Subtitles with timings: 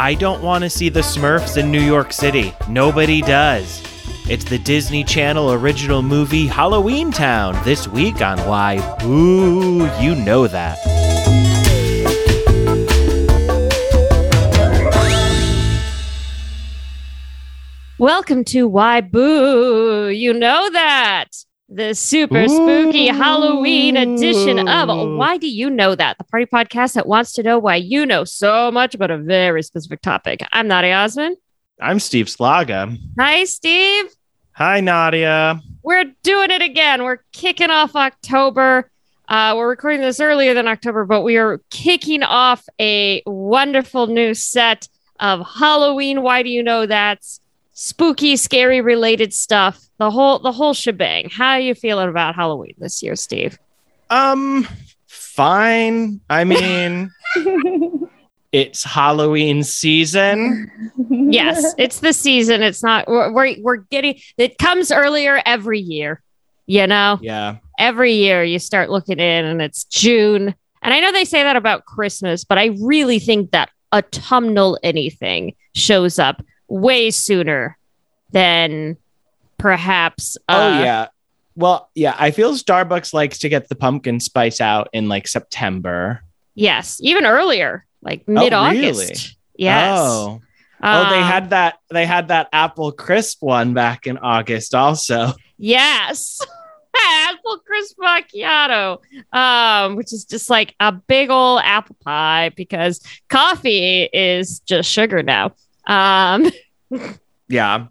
[0.00, 2.54] I don't want to see the Smurfs in New York City.
[2.70, 3.82] Nobody does.
[4.30, 10.46] It's the Disney Channel original movie Halloween Town this week on Why Boo You Know
[10.46, 10.78] That.
[17.98, 20.08] Welcome to Why Boo.
[20.08, 21.28] You know that.
[21.72, 26.18] The super spooky Halloween edition of Why Do You Know That?
[26.18, 29.62] The party podcast that wants to know why you know so much about a very
[29.62, 30.40] specific topic.
[30.50, 31.36] I'm Nadia Osman.
[31.80, 32.98] I'm Steve Slaga.
[33.20, 34.06] Hi, Steve.
[34.54, 35.60] Hi, Nadia.
[35.84, 37.04] We're doing it again.
[37.04, 38.90] We're kicking off October.
[39.28, 44.34] Uh, we're recording this earlier than October, but we are kicking off a wonderful new
[44.34, 44.88] set
[45.20, 46.22] of Halloween.
[46.22, 47.40] Why do you know that's
[47.74, 49.86] spooky, scary related stuff?
[50.00, 51.28] The whole the whole shebang.
[51.30, 53.58] How are you feeling about Halloween this year, Steve?
[54.08, 54.66] Um,
[55.06, 56.22] fine.
[56.30, 57.10] I mean,
[58.52, 60.70] it's Halloween season.
[61.10, 62.62] yes, it's the season.
[62.62, 63.08] It's not.
[63.08, 64.18] We're, we're we're getting.
[64.38, 66.22] It comes earlier every year.
[66.66, 67.18] You know.
[67.20, 67.56] Yeah.
[67.78, 70.54] every year you start looking in and it's June.
[70.82, 75.56] And I know they say that about Christmas, but I really think that autumnal anything
[75.74, 77.76] shows up way sooner
[78.30, 78.96] than
[79.60, 80.36] perhaps.
[80.48, 81.08] Oh uh, yeah.
[81.56, 86.22] Well, yeah, I feel Starbucks likes to get the pumpkin spice out in like September.
[86.54, 88.82] Yes, even earlier, like mid August.
[88.82, 89.14] Oh, really?
[89.56, 89.98] Yes.
[89.98, 90.40] Oh.
[90.82, 95.32] Oh, they Um, had that they had that apple crisp one back in August also.
[95.58, 96.40] Yes.
[97.28, 98.98] apple crisp macchiato,
[99.32, 105.22] um, which is just like a big old apple pie because coffee is just sugar
[105.22, 105.52] now.
[105.86, 106.50] Um,
[107.48, 107.86] Yeah.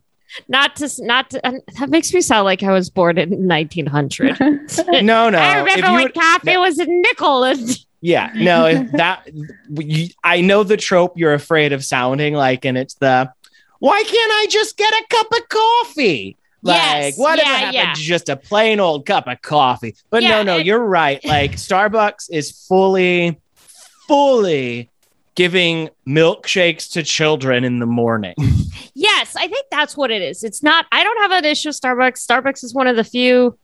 [0.48, 4.38] Not to not to, and that makes me sound like I was born in 1900.
[5.04, 5.38] No, no.
[5.38, 6.62] I if remember you when would- coffee no.
[6.62, 7.44] was a nickel.
[7.44, 9.28] And Yeah, no, if that
[9.70, 13.32] you, I know the trope you're afraid of sounding like, and it's the
[13.80, 16.36] why can't I just get a cup of coffee?
[16.62, 17.94] Like, Yes, what if yeah, it happened yeah.
[17.96, 19.96] just a plain old cup of coffee?
[20.10, 21.24] But Yeah, no, no, it- you're right.
[21.24, 23.40] Like Starbucks is fully,
[24.08, 24.90] fully
[25.40, 28.34] giving milkshakes to children in the morning.
[28.94, 30.44] yes, I think that's what it is.
[30.44, 30.86] It's not.
[30.92, 32.28] I don't have an issue with Starbucks.
[32.28, 33.58] Starbucks is one of the few.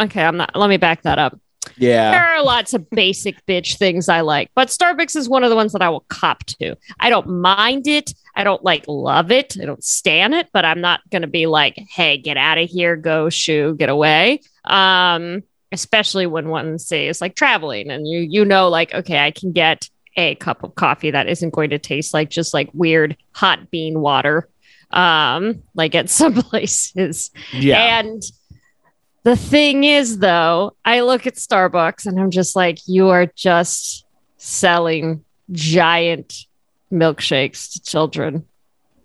[0.00, 0.54] Okay, I'm not.
[0.54, 1.36] Let me back that up.
[1.78, 2.12] Yeah.
[2.12, 5.56] There are lots of basic bitch things I like, but Starbucks is one of the
[5.56, 6.76] ones that I will cop to.
[7.00, 8.14] I don't mind it.
[8.36, 9.56] I don't like love it.
[9.60, 12.70] I don't stand it, but I'm not going to be like, "Hey, get out of
[12.70, 18.20] here, go shoo, get away." Um, especially when one say is like traveling and you
[18.20, 21.78] you know like, okay, I can get a cup of coffee that isn't going to
[21.78, 24.48] taste like just like weird hot bean water.
[24.90, 27.30] Um, like at some places.
[27.52, 27.98] Yeah.
[27.98, 28.22] And
[29.24, 34.04] the thing is, though, I look at Starbucks and I'm just like, you are just
[34.36, 36.46] selling giant
[36.92, 38.46] milkshakes to children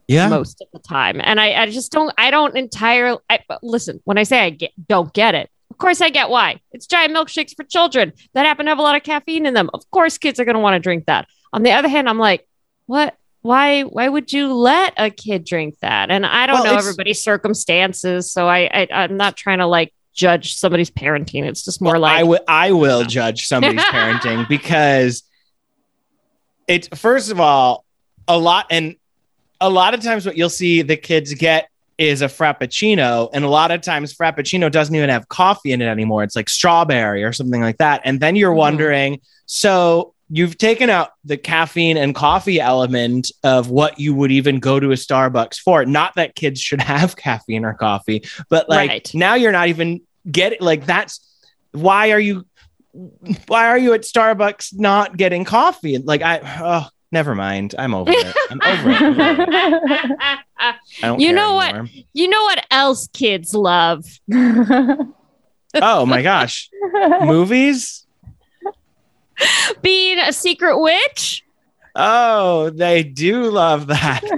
[0.08, 0.28] yeah.
[0.28, 1.20] most of the time.
[1.24, 4.72] And I, I just don't, I don't entirely, I, listen, when I say I get,
[4.88, 6.59] don't get it, of course I get why.
[6.74, 9.70] It's giant milkshakes for children that happen to have a lot of caffeine in them.
[9.74, 11.28] Of course, kids are going to want to drink that.
[11.54, 12.46] On the other hand, I'm like,
[12.86, 13.16] what?
[13.42, 13.82] Why?
[13.84, 16.12] Why would you let a kid drink that?
[16.12, 19.94] And I don't Well, know everybody's circumstances, so I, I I'm not trying to like
[20.14, 21.46] judge somebody's parenting.
[21.46, 25.24] It's just more Well, like I will I will judge somebody's parenting because
[26.68, 27.86] it's first of all
[28.28, 28.96] a lot and
[29.59, 31.71] a lot of times what you'll see the kids get
[32.02, 35.86] is a frappuccino and a lot of times frappuccino doesn't even have coffee in it
[35.86, 38.58] anymore it's like strawberry or something like that and then you're Mhm.
[38.58, 44.60] wondering so you've taken out the caffeine and coffee element of what you would even
[44.60, 48.90] go to a Starbucks for not that kids should have caffeine or coffee but like
[48.90, 49.12] Right.
[49.14, 50.02] now you're not even
[50.32, 51.20] getting like that's
[51.72, 52.46] why are you
[53.48, 55.98] why are you at Starbucks not getting coffee?
[56.00, 57.76] Like I oh never mind.
[57.78, 58.36] I'm over it.
[58.50, 60.18] I'm over it.
[60.58, 61.70] I don't You know what?
[61.70, 61.90] anymore.
[62.14, 64.06] you know what else kids love?
[65.82, 66.70] Oh my gosh.
[67.22, 68.06] Movies?
[69.82, 71.46] Being a secret witch.
[71.96, 74.20] Oh, they do love that.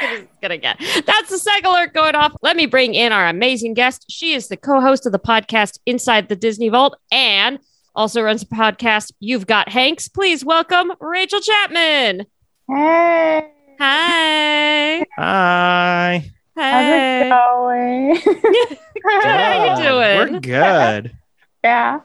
[0.00, 0.76] That's good again.
[1.06, 2.32] That's the second alert going off.
[2.42, 4.04] Let me bring in our amazing guest.
[4.10, 7.58] She is the co-host of the podcast Inside the Disney Vault and
[8.00, 10.08] also runs a podcast You've Got Hanks.
[10.08, 12.24] Please welcome Rachel Chapman.
[12.66, 13.46] Hey,
[13.78, 15.04] Hi.
[15.18, 16.30] Hi.
[16.56, 17.26] how's Hey.
[17.26, 18.16] it going?
[19.04, 20.32] How are you doing?
[20.32, 21.12] We're good.
[21.64, 22.00] yeah.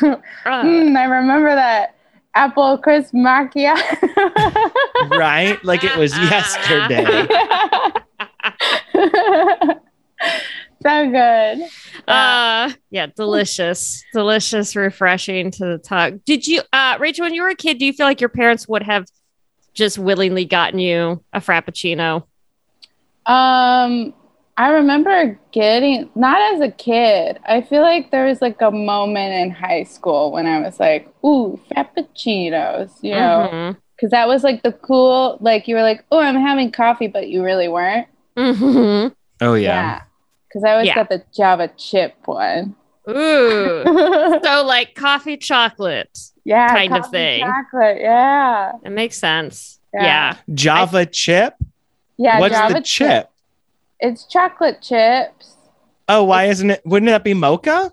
[0.00, 0.16] Uh,
[0.46, 1.96] Mm, I remember that
[2.36, 4.70] apple crisp macchiato.
[5.10, 5.58] Right?
[5.64, 7.26] Like it was yesterday.
[10.82, 11.68] So good.
[12.08, 14.02] Uh yeah, delicious.
[14.12, 16.20] delicious, refreshing to the tongue.
[16.24, 18.68] Did you uh Rachel, when you were a kid, do you feel like your parents
[18.68, 19.06] would have
[19.74, 22.24] just willingly gotten you a frappuccino?
[23.26, 24.12] Um,
[24.56, 27.38] I remember getting not as a kid.
[27.46, 31.08] I feel like there was like a moment in high school when I was like,
[31.24, 35.38] "Ooh, frappuccinos," you know, because that was like the cool.
[35.40, 38.08] Like you were like, "Oh, I'm having coffee," but you really weren't.
[38.36, 39.14] Mhm.
[39.40, 40.02] Oh yeah.
[40.50, 40.94] Because I always Yeah.
[40.96, 42.74] got the Java chip one.
[43.08, 43.84] Ooh.
[44.42, 46.18] So like coffee chocolate.
[46.44, 47.40] yeah, Kind of thing.
[47.44, 47.98] Chocolate.
[48.00, 48.72] Yeah.
[48.84, 49.78] It makes sense.
[49.94, 50.02] Yeah.
[50.02, 50.36] Yeah.
[50.54, 51.54] Java chip.
[52.16, 52.38] Yeah.
[52.40, 53.30] What's Java the chip?
[54.00, 55.56] It's chocolate chips.
[56.08, 56.82] Oh, why isn't it?
[56.84, 57.92] Wouldn't that be mocha?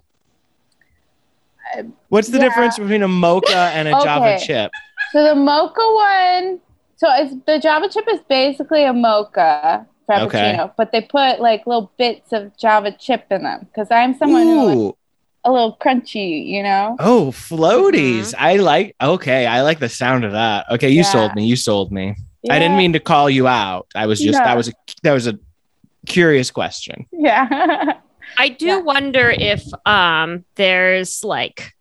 [1.78, 2.46] Uh, What's the yeah.
[2.46, 4.72] difference between a mocha and a Java chip?
[5.12, 6.60] So the mocha one,
[6.96, 11.92] so it's the Java chip is basically a mocha frappuccino, but they put like little
[11.98, 14.98] bits of Java chip in them because I'm someone who likes Ooh.
[15.44, 16.96] a little crunchy, you know.
[17.00, 18.34] Oh, floaties.
[18.38, 18.96] I like.
[19.02, 20.66] Okay, I like the sound of that.
[20.72, 21.02] Okay, you Yeah.
[21.04, 21.46] sold me.
[21.46, 22.16] You sold me.
[22.50, 23.88] I didn't mean to call you out.
[23.96, 24.46] I was just No.
[24.46, 24.74] that was a
[25.04, 25.38] that was a
[26.06, 27.06] curious question.
[27.12, 27.94] Yeah.
[28.38, 28.78] I do Yeah.
[28.80, 31.74] wonder if um there's like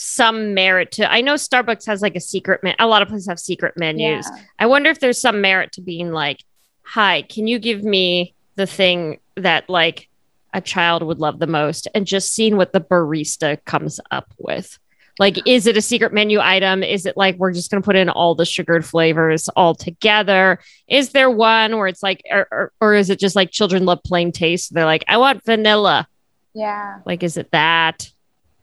[0.00, 3.26] some merit to I know Starbucks has like a secret men- a lot of places
[3.28, 4.26] have secret menus.
[4.30, 4.42] Yeah.
[4.60, 6.44] I wonder if there's some merit to being like,
[6.82, 10.08] "Hi, can you give me the thing that like
[10.54, 14.78] a child would love the most?" and just seeing what the barista comes up with.
[15.18, 16.84] Like, is it a secret menu item?
[16.84, 20.60] Is it like we're just going to put in all the sugared flavors all together?
[20.86, 24.00] Is there one where it's like, or, or, or is it just like children love
[24.04, 24.72] plain taste?
[24.72, 26.06] They're like, I want vanilla.
[26.54, 27.00] Yeah.
[27.04, 28.12] Like, is it that?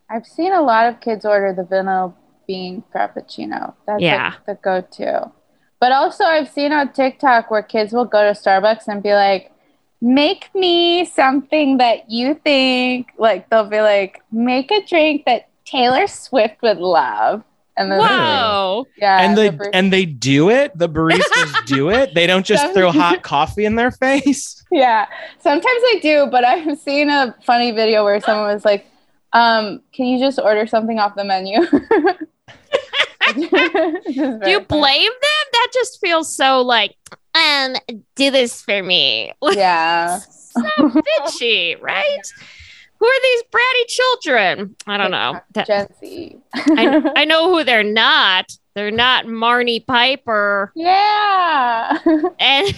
[0.10, 2.13] I've seen a lot of kids order the vanilla
[2.48, 3.74] bean frappuccino.
[3.88, 4.34] That's Yeah.
[4.36, 5.31] like the go-to.
[5.80, 9.52] But also I've seen on TikTok where kids will go to Starbucks and be like,
[10.02, 16.06] make me something that you think like they'll be like, make a drink that Taylor
[16.07, 17.44] Swift would love.
[17.78, 18.86] And then Whoa.
[18.98, 19.19] yeah.
[19.22, 20.78] and the they bar- and they do it.
[20.78, 22.13] The baristas do it.
[22.16, 24.63] They don't just throw hot coffee in their face.
[24.72, 25.07] Yeah,
[25.40, 28.86] sometimes they do, but I've seen a funny video where someone was like,
[29.35, 31.59] um, "Can you just order something off the menu?"
[33.33, 35.45] Do you blame them?
[35.51, 36.95] That just feels so like,
[37.33, 37.75] um,
[38.15, 39.33] do this for me.
[39.51, 42.21] Yeah, so bitchy, right?
[42.99, 44.75] Who are these bratty children?
[44.87, 45.39] I don't know.
[45.53, 46.37] That- Gen Z.
[46.55, 48.51] I, I know who they're not.
[48.73, 51.97] They're not Marnie Piper yeah.
[52.39, 52.75] and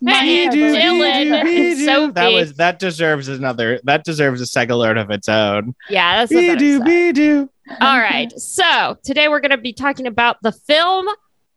[0.00, 1.44] Mine Be-do, Dylan.
[1.44, 1.84] Be-do.
[1.84, 2.12] Sophie.
[2.12, 3.80] That was that deserves another.
[3.84, 5.74] That deserves a seg alert of its own.
[5.90, 6.86] yeah, that's a better Be-do, side.
[6.86, 7.50] be-do.
[7.80, 8.32] All right.
[8.40, 11.06] So today we're going to be talking about the film,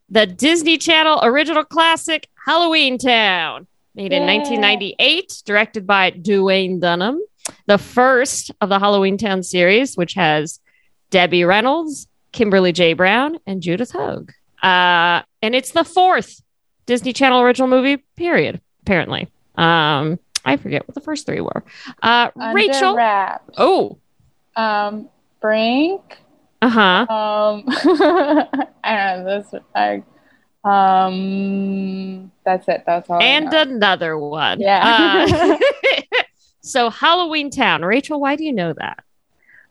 [0.10, 4.38] the Disney Channel original classic, Halloween Town, made in Yay.
[4.40, 7.20] 1998, directed by Duwayne Dunham,
[7.68, 10.60] the first of the Halloween Town series, which has
[11.12, 12.94] Debbie Reynolds, Kimberly J.
[12.94, 14.34] Brown, and Judith Hoag.
[14.62, 16.41] Uh, and it's the fourth
[16.92, 19.30] Disney Channel original movie, period, apparently.
[19.56, 21.64] Um, I forget what the first three were.
[22.04, 22.96] Uh, Under Rachel.
[22.98, 23.50] wraps.
[23.58, 23.98] Oh,
[24.58, 25.08] Um,
[25.40, 26.18] Brink.
[26.62, 27.06] uh huh.
[27.10, 27.64] Um,
[28.84, 29.62] I don't know this.
[29.74, 30.04] I,
[30.66, 32.84] um, that's it.
[32.86, 33.22] That's all.
[33.22, 34.60] And another one.
[34.60, 35.24] Yeah.
[35.32, 35.58] Uh,
[36.62, 39.02] so Halloween Town, Rachel, why do you know that?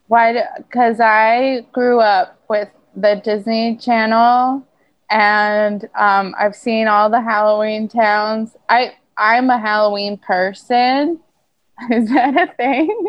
[0.07, 0.43] Why?
[0.57, 4.67] Because I grew up with the Disney Channel,
[5.11, 8.57] and um, I've seen all the Halloween towns.
[8.69, 11.21] I I'm a Halloween person.
[11.91, 13.07] Is that a thing?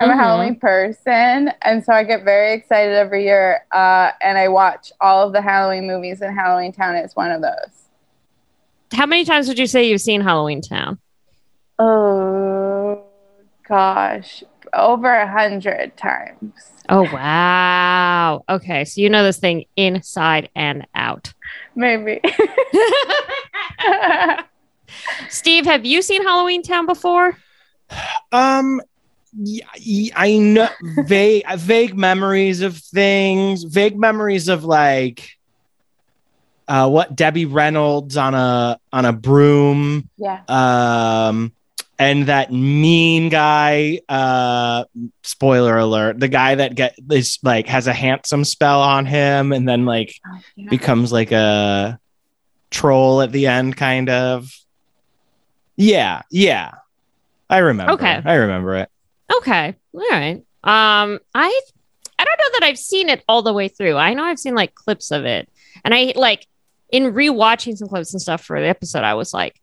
[0.00, 0.14] I'm Mhm.
[0.14, 3.64] a Halloween person, and so I get very excited every year.
[3.72, 7.40] Uh, and I watch all of the Halloween movies, and Halloween Town is one of
[7.40, 7.86] those.
[8.92, 10.98] How many times would you say you've seen Halloween Town?
[11.78, 13.04] Oh
[13.68, 14.42] gosh,
[14.74, 16.52] over a hundred times.
[16.88, 18.44] Oh wow.
[18.48, 21.32] Okay, so you know this thing inside and out.
[21.74, 22.20] Maybe.
[25.28, 27.36] Steve, have you seen Halloween Town before?
[28.32, 28.80] Um,
[30.16, 30.68] I know
[31.04, 35.38] vague vague memories of things, vague memories of like
[36.66, 40.42] uh, what Debbie Reynolds on a on a broom, yeah.
[40.48, 41.52] um,
[42.00, 44.00] and that mean guy.
[44.08, 44.84] Uh,
[45.22, 49.68] spoiler alert: the guy that get this like has a handsome spell on him, and
[49.68, 50.68] then like Oh, yeah.
[50.70, 51.98] becomes like a
[52.70, 54.50] troll at the end, kind of.
[55.76, 56.72] Yeah, yeah.
[57.48, 57.92] I remember.
[57.92, 58.20] Okay.
[58.24, 58.88] I remember it.
[59.38, 59.74] Okay.
[59.94, 60.36] All right.
[60.62, 61.60] Um, I
[62.18, 63.96] I don't know that I've seen it all the way through.
[63.96, 65.48] I know I've seen like clips of it.
[65.84, 66.46] And I like
[66.90, 69.58] in rewatching some clips and stuff for the episode, I was like,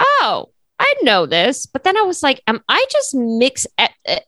[0.00, 3.66] oh, I know this, but then I was like, am I just mix?
[3.78, 4.18] eh, eh,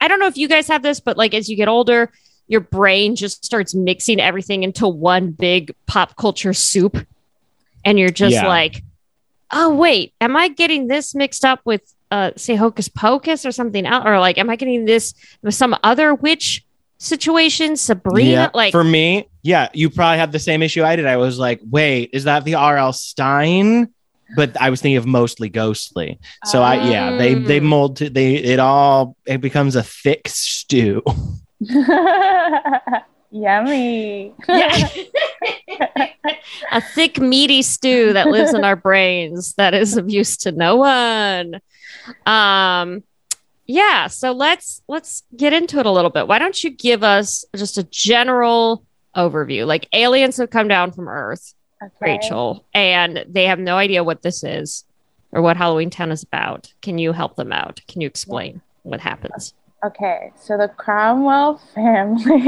[0.00, 2.10] I don't know if you guys have this, but like as you get older,
[2.48, 7.06] your brain just starts mixing everything into one big pop culture soup.
[7.84, 8.46] And you're just Yeah.
[8.48, 8.82] like,
[9.52, 13.86] oh, wait, am I getting this mixed up with, uh, say, Hocus Pocus or something
[13.86, 14.04] else?
[14.06, 16.64] Or like, am I getting this with some other witch
[16.98, 17.76] situation?
[17.76, 18.30] Sabrina?
[18.30, 21.06] Yeah, Like, for me, yeah, you probably have the same issue I did.
[21.06, 22.92] I was like, wait, is that the R.L.
[22.92, 23.88] Stine?
[24.36, 26.18] But I was thinking of mostly ghostly.
[26.44, 27.64] So I yeah, they they Mm.
[27.64, 31.02] mold to they it all it becomes a thick stew.
[33.32, 34.34] Yummy.
[34.48, 34.88] yeah.
[36.72, 40.76] a thick, meaty stew that lives in our brains that is of use to no
[40.76, 41.60] one.
[42.26, 43.04] Um,
[43.66, 44.08] yeah.
[44.08, 46.26] So let's let's get into it a little bit.
[46.26, 48.84] Why don't you give us just a general
[49.16, 49.64] overview?
[49.66, 51.92] Like aliens have come down from Earth, Okay.
[52.00, 54.84] Rachel, and they have no idea what this is
[55.32, 56.72] or what Halloween Town is about.
[56.82, 57.80] Can you help them out?
[57.88, 59.54] Can you explain what happens?
[59.82, 62.22] Okay, so the Cromwell family.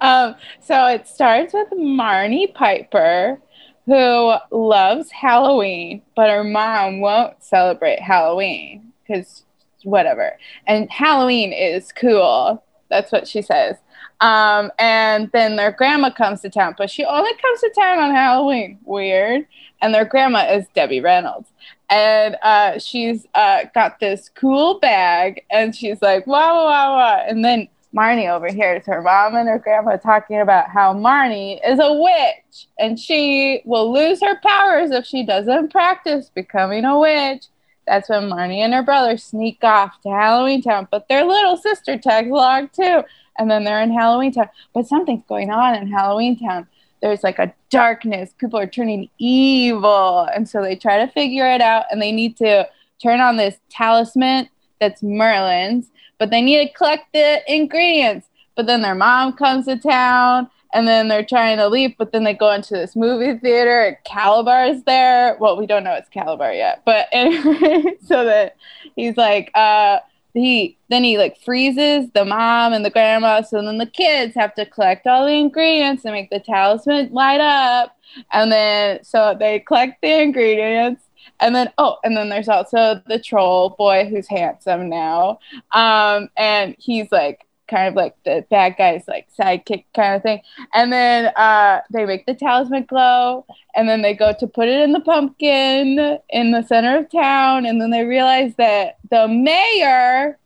[0.00, 3.40] um, so it starts with Marnie Piper,
[3.86, 9.42] who loves Halloween, but her mom won't celebrate Halloween because
[9.82, 10.38] whatever.
[10.68, 12.62] And Halloween is cool.
[12.88, 13.74] That's what she says.
[14.22, 18.14] Um, and then their grandma comes to town, but she only comes to town on
[18.14, 18.78] Halloween.
[18.84, 19.46] Weird.
[19.82, 21.52] And their grandma is Debbie Reynolds
[21.92, 27.24] and uh, she's uh, got this cool bag, and she's like, wow, wow, wow, wow.
[27.28, 31.78] And then Marnie over overhears her mom and her grandma talking about how Marnie is
[31.78, 37.44] a witch, and she will lose her powers if she doesn't practice becoming a witch.
[37.86, 41.98] That's when Marnie and her brother sneak off to Halloween Town, but their little sister
[41.98, 43.02] tags along too.
[43.38, 44.48] And then they're in Halloween Town.
[44.74, 46.66] But something's going on in Halloween Town
[47.02, 48.32] there's like a darkness.
[48.38, 50.28] People are turning evil.
[50.34, 52.66] And so they try to figure it out and they need to
[53.02, 54.48] turn on this talisman
[54.80, 58.28] that's Merlin's, but they need to collect the ingredients.
[58.54, 62.24] But then their mom comes to town and then they're trying to leave, but then
[62.24, 65.36] they go into this movie theater and Kalabar is there.
[65.40, 68.56] Well, we don't know it's Kalabar yet, but anyway, so that
[68.94, 69.98] he's like, uh,
[70.34, 74.54] he then he like freezes the mom and the grandma so then the kids have
[74.54, 77.96] to collect all the ingredients and make the talisman light up
[78.32, 81.04] and then so they collect the ingredients
[81.40, 85.38] and then oh and then there's also the troll boy who's handsome now
[85.72, 90.42] um and he's like kind of like the bad guy's like sidekick kind of thing.
[90.74, 94.80] And then uh they make the talisman glow and then they go to put it
[94.80, 100.38] in the pumpkin in the center of town and then they realize that the mayor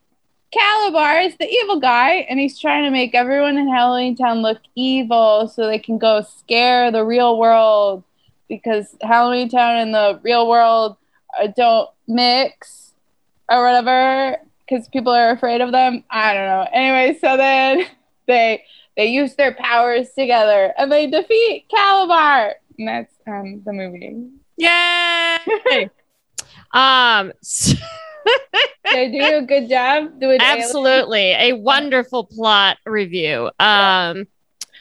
[0.57, 4.61] Kalabar is the evil guy and he's trying to make everyone in halloween town look
[4.77, 8.05] evil so they can go scare the real world
[8.49, 10.97] because halloween town and the real world
[11.39, 12.93] uh, don't mix
[13.51, 17.85] or whatever because people are afraid of them i don't know anyway so then
[18.27, 18.63] they
[18.97, 24.29] they use their powers together and they defeat Kalabar and that's um, the movie.
[24.57, 25.39] Yay!
[26.73, 27.79] um, Did
[28.93, 30.65] I do a good job doing aliens?
[30.65, 33.51] absolutely a wonderful plot review.
[33.61, 34.27] Um,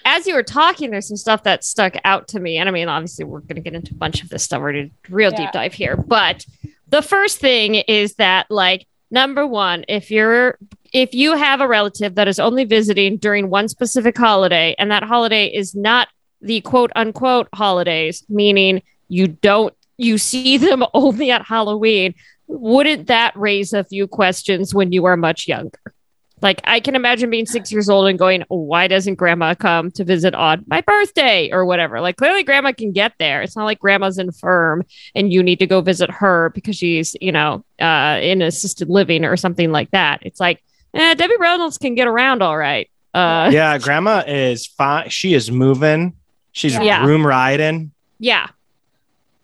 [0.03, 2.87] as you were talking, there's some stuff that stuck out to me, and I mean,
[2.87, 4.61] obviously, we're going to get into a bunch of this stuff.
[4.61, 5.37] We're going to real Yeah.
[5.37, 6.45] deep dive here, but
[6.87, 10.59] the first thing is that, like, number one, if you're
[10.93, 15.03] if you have a relative that is only visiting during one specific holiday, and that
[15.03, 16.09] holiday is not
[16.41, 22.13] the quote unquote holidays, meaning you don't you see them only at Halloween,
[22.47, 25.94] wouldn't that raise a few questions when you are much younger?
[26.41, 30.03] Like I can imagine being six years old and going, why doesn't grandma come to
[30.03, 32.01] visit on my birthday or whatever?
[32.01, 33.41] Like clearly grandma can get there.
[33.41, 34.83] It's not like grandma's infirm
[35.15, 39.23] and you need to go visit her because she's, you know, uh, in assisted living
[39.23, 40.19] or something like that.
[40.23, 40.61] It's like,
[40.93, 42.89] eh, Debbie Reynolds can get around all right.
[43.13, 45.09] Uh, yeah, grandma is fine.
[45.09, 46.13] She is moving.
[46.51, 47.05] She's Yeah.
[47.05, 47.91] room riding.
[48.19, 48.47] yeah.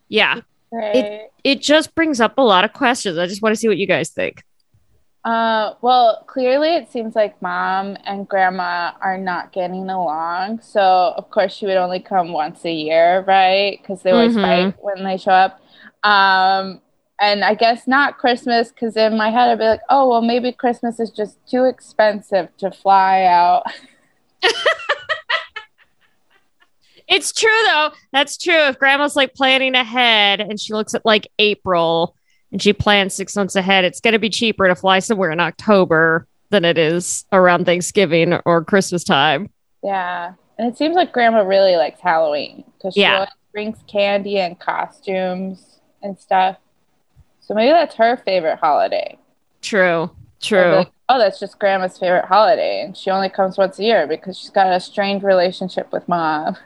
[0.09, 0.41] Yeah.
[0.73, 1.21] Right.
[1.45, 3.17] It just brings up a lot of questions.
[3.17, 4.43] I just want to see what you guys think.
[5.23, 10.59] Uh, well, clearly it seems like mom and grandma are not getting along.
[10.61, 13.77] So, of course, she would only come once a year, right?
[13.79, 14.41] Because they always Mhm.
[14.41, 15.61] fight when they show up.
[16.03, 16.81] Um,
[17.19, 20.51] and I guess not Christmas, because in my head I'd be like, oh, well, maybe
[20.51, 23.63] Christmas is just too expensive to fly out.
[27.07, 27.91] It's true though.
[28.13, 28.67] That's true.
[28.67, 32.15] If grandma's like planning ahead and she looks at like April
[32.51, 35.39] and she plans six months ahead, it's going to be cheaper to fly somewhere in
[35.39, 39.49] October than it is around Thanksgiving or Christmas time.
[39.83, 40.33] Yeah.
[40.57, 43.25] And it seems like grandma really likes Halloween because she Yeah.
[43.53, 45.67] brings candy and costumes.
[46.03, 46.57] and stuff.
[47.41, 49.17] So maybe that's her favorite holiday.
[49.61, 50.09] True.
[50.41, 50.75] True.
[50.77, 52.81] like, oh, that's just grandma's favorite holiday.
[52.83, 56.57] And she only comes once a year because she's got a strained relationship with mom.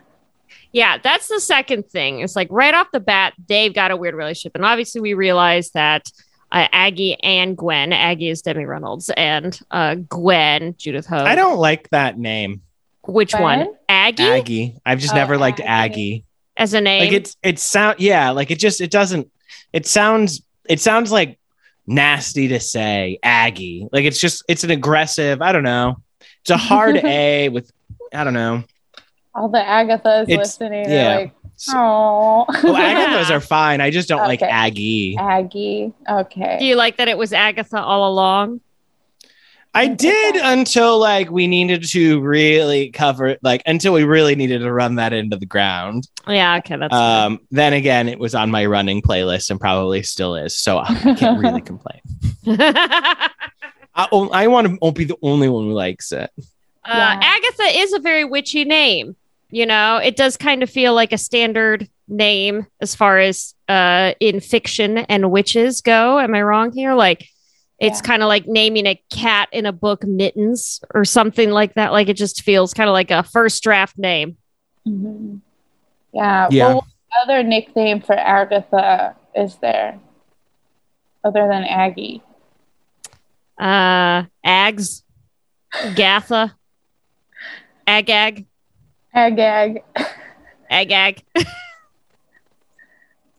[0.76, 2.20] Yeah, that's the second thing.
[2.20, 4.54] It's like right off the bat, they've got a weird relationship.
[4.56, 6.10] And obviously, we realize that
[6.52, 11.16] uh, Aggie and Gwen, Aggie is Debbie Reynolds, and uh, Gwen, Judith Ho.
[11.16, 12.60] I don't like that name,
[13.06, 13.68] Which one?
[13.88, 14.78] Aggie, Aggie.
[14.84, 15.66] I've just Oh, never liked Aggie.
[15.66, 16.24] Aggie.
[16.58, 17.04] as a name.
[17.04, 19.30] Like it's it sound yeah, like it just it doesn't
[19.72, 21.38] it sounds it sounds like
[21.86, 23.88] nasty to say Aggie.
[23.92, 26.02] Like it's just it's an aggressive, I don't know.
[26.42, 27.72] It's a hard A with
[28.12, 28.62] I don't know.
[29.36, 31.16] All the Agathas It's- listening yeah.
[31.16, 31.32] like,
[31.74, 33.80] oh, Well, Agathas are fine.
[33.80, 35.16] I just don't like Aggie.
[35.18, 35.92] Aggie.
[36.08, 36.56] Okay.
[36.58, 38.60] Do you like that it was Agatha all along?
[39.74, 44.72] I did until like we needed to really cover like until we really needed to
[44.72, 46.08] run that into the ground.
[46.26, 50.34] Yeah, okay, that's Um, then again, it was on my running playlist and probably still
[50.34, 50.56] is.
[50.56, 52.00] So I can't really complain.
[52.46, 53.28] I,
[53.94, 56.30] I want to won't be the only one who likes it.
[56.38, 57.20] Uh, Yeah.
[57.22, 59.14] Agatha is a very witchy name.
[59.50, 64.12] You know, it does kind of feel like a standard name as far as uh,
[64.20, 66.18] in fiction and witches go.
[66.18, 66.94] Am I wrong here?
[66.94, 67.28] Like,
[67.78, 68.06] it's Yeah.
[68.06, 71.92] kind of like naming a cat in a book mittens or something like that.
[71.92, 74.36] Like, it just feels kind of like a first draft name.
[74.86, 75.40] Mhm.
[76.12, 76.48] Yeah.
[76.50, 76.66] Yeah.
[76.68, 79.98] Well, what other nickname for Agatha is there
[81.22, 82.22] other than Aggie?
[83.58, 85.02] Uh, Ags,
[85.94, 86.54] Gatha,
[87.86, 88.46] Agag,
[89.16, 89.82] Agag.
[90.70, 91.22] Agag.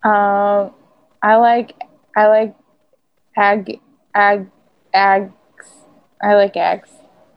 [0.04, 0.72] Um,
[1.22, 1.74] I like
[2.16, 2.56] I like
[3.36, 3.80] ag
[4.16, 4.48] ag
[4.94, 5.32] ags.
[6.22, 6.90] I like eggs.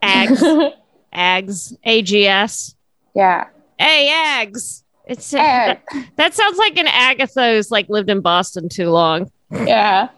[0.03, 0.73] Ags,
[1.13, 2.75] Ags, AGS.
[3.15, 4.85] yeah, Hey, eggs.
[5.07, 5.81] It's ag.
[6.17, 9.33] That sounds like an Agatha who's like lived in Boston too long.
[9.51, 10.11] yeah.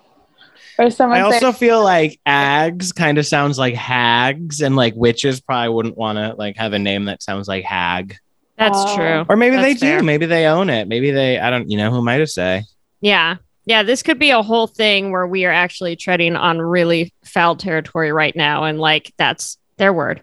[0.78, 4.94] Or someone I say, also feel like ags kind of sounds like hags, and like
[4.96, 8.16] witches probably wouldn't want to like have a name that sounds like hag.
[8.56, 8.96] That's Oh.
[8.96, 9.24] true.
[9.28, 9.98] Or maybe they That's fair.
[9.98, 10.04] do.
[10.04, 10.88] Maybe they own it.
[10.88, 11.38] Maybe they.
[11.38, 11.70] I don't.
[11.70, 12.64] You know who am I to say?
[13.00, 13.36] Yeah.
[13.64, 17.54] Yeah, this could be a whole thing where we are actually treading on really foul
[17.56, 18.64] territory right now.
[18.64, 20.22] And like that's their word.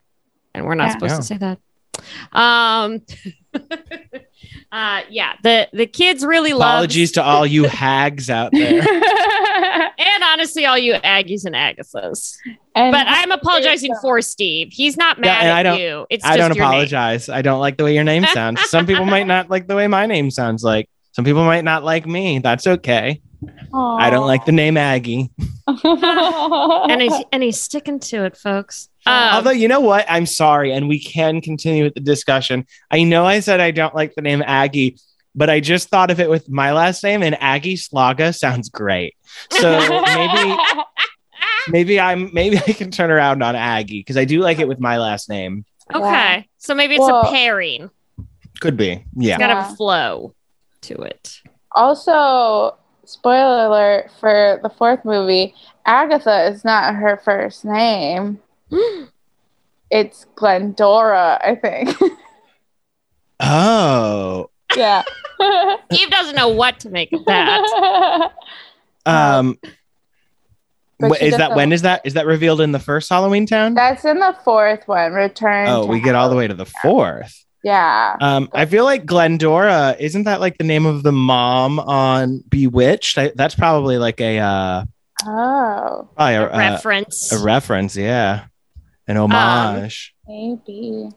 [0.54, 0.94] And we're not Yeah.
[0.94, 1.18] supposed Yeah.
[1.18, 1.60] to say that.
[2.34, 3.02] Um
[4.72, 8.82] uh yeah, the the kids really love Apologies to all you hags out there.
[9.98, 12.36] and honestly all you Aggies and Agathas.
[12.76, 14.70] and But I'm apologizing for Steve.
[14.72, 16.06] He's not Yeah, mad I at don't- you.
[16.10, 16.72] It's I just don't your name.
[16.74, 17.30] apologize.
[17.30, 18.62] I don't like the way your name sounds.
[18.70, 20.90] Some people might not like the way my name sounds like.
[21.14, 22.40] Some people might not like me.
[22.40, 23.22] That's okay.
[23.74, 25.32] I don't like the name Aggie.
[25.68, 28.90] And he's and he's sticking to it, folks.
[29.06, 32.66] Um, Although you know what, I'm sorry, and we can continue with the discussion.
[32.92, 34.98] I know I said I don't like the name Aggie,
[35.36, 39.16] but I just thought of it with my last name, and Aggie Slaga sounds great.
[39.52, 40.58] So maybe
[41.70, 44.80] maybe I'm maybe I can turn around on Aggie because I do like it with
[44.80, 45.66] my last name.
[45.94, 46.02] Okay.
[46.04, 46.44] Yeah.
[46.58, 47.90] So maybe it's Well- a pairing.
[48.60, 49.36] Could be, yeah.
[49.36, 49.72] It's got Yeah.
[49.72, 50.36] a flow
[50.82, 51.42] to it.
[51.72, 55.54] also, spoiler alert for the fourth movie,
[55.86, 58.40] Agatha is not her first name.
[59.92, 61.90] It's Glendora, I think.
[63.40, 65.02] Oh, yeah.
[65.92, 68.32] Eve doesn't know what to make of that.
[69.08, 69.58] um,
[71.00, 73.74] But wh- is that when is that is that revealed in the first Halloween Town?
[73.74, 75.68] That's in the fourth one, Return.
[75.70, 77.34] Oh, to we get all the way to the fourth.
[77.64, 78.16] Yeah.
[78.22, 83.18] Um, I feel like Glendora isn't that like the name of the mom on Bewitched?
[83.18, 84.84] I, that's probably like a uh,
[85.26, 87.32] Oh, probably a, A a, reference.
[87.32, 88.46] a reference, yeah,
[89.10, 90.14] an homage.
[90.28, 91.10] maybe.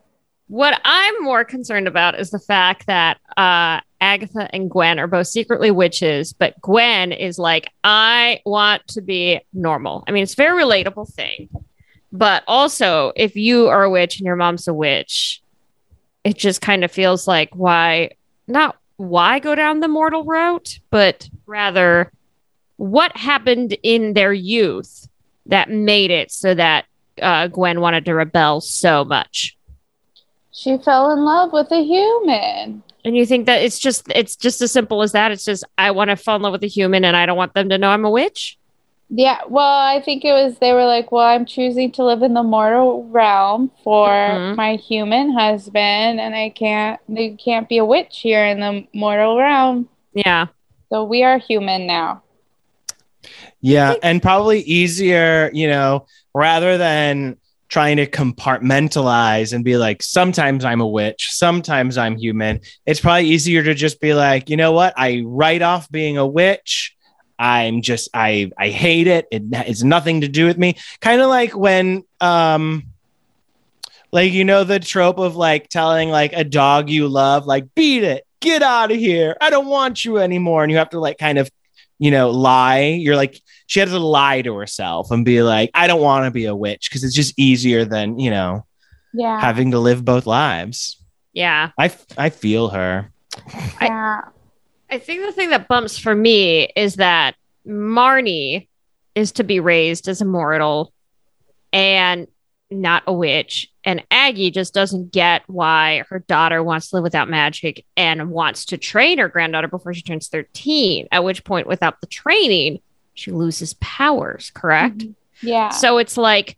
[0.49, 5.29] what I'm more concerned about is the fact that uh, Agatha and Gwen are both
[5.29, 10.05] secretly witches, but Gwen is like, I want to be normal.
[10.09, 11.49] I mean, it's a very relatable thing.
[12.11, 15.43] But also, if you are a witch and your mom's a witch,
[16.25, 18.13] it just kind of feels like why
[18.47, 22.13] not why go down the mortal route, but rather
[22.77, 25.09] what happened in their youth
[25.47, 26.85] that made it so that
[27.23, 29.57] uh, Gwen wanted to rebel so much.
[30.53, 32.83] She fell in love with a human.
[33.05, 35.33] And you think that it's just it's just as simple as that.
[35.33, 37.55] It's just I want to fall in love with a human and I don't want
[37.55, 38.59] them to know I'm a witch.
[39.15, 42.33] Yeah, well, I think it was they were like, "Well, I'm choosing to live in
[42.33, 44.57] the mortal realm for Mhm.
[44.57, 46.99] my human husband, and I can't.
[47.09, 49.89] You can't be a witch here in the mortal realm.
[50.15, 50.47] Yeah.
[50.91, 52.23] So we are human now."
[53.61, 57.37] Yeah, and probably easier, you know, rather than
[57.73, 62.61] trying to compartmentalize and be like, sometimes I'm a witch, sometimes I'm human.
[62.85, 64.93] It's probably easier to just be like, you know what?
[64.97, 66.95] I write off being a witch.
[67.39, 69.27] I'm just I I hate it.
[69.33, 70.77] It has nothing to do with me.
[71.01, 72.85] Kind of like when um
[74.13, 78.05] like you know the trope of like telling like a dog you love like beat
[78.05, 79.35] it, get out of here.
[79.41, 81.51] I don't want you anymore and you have to like kind of
[82.03, 82.81] you know lie.
[83.05, 86.31] You're like she had to lie to herself and be like I don't want to
[86.31, 88.67] be a witch because it's just easier than, you know,
[89.15, 89.41] Yeah.
[89.41, 91.01] having to live both lives.
[91.33, 91.71] Yeah.
[91.79, 93.11] I I feel her.
[93.81, 94.21] yeah.
[94.91, 97.35] I think the thing that bumps for me is that
[97.67, 98.69] Marnie
[99.15, 100.93] is to be raised as a mortal
[101.73, 102.27] and
[102.73, 103.71] not a witch.
[103.85, 108.65] And Aggie just doesn't get why her daughter wants to live without magic and wants
[108.67, 112.81] to train her granddaughter before she turns 13, at which point, without the training,
[113.15, 114.99] she loses powers, correct?
[114.99, 115.47] Mm-hmm.
[115.47, 115.71] Yeah.
[115.71, 116.57] So it's like,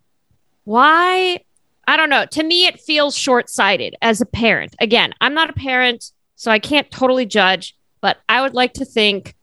[0.64, 1.40] why?
[1.86, 2.26] I don't know.
[2.26, 4.74] To me, it feels short sighted as a parent.
[4.80, 8.84] Again, I'm not a parent, so I can't totally judge, but I would like to
[8.84, 9.34] think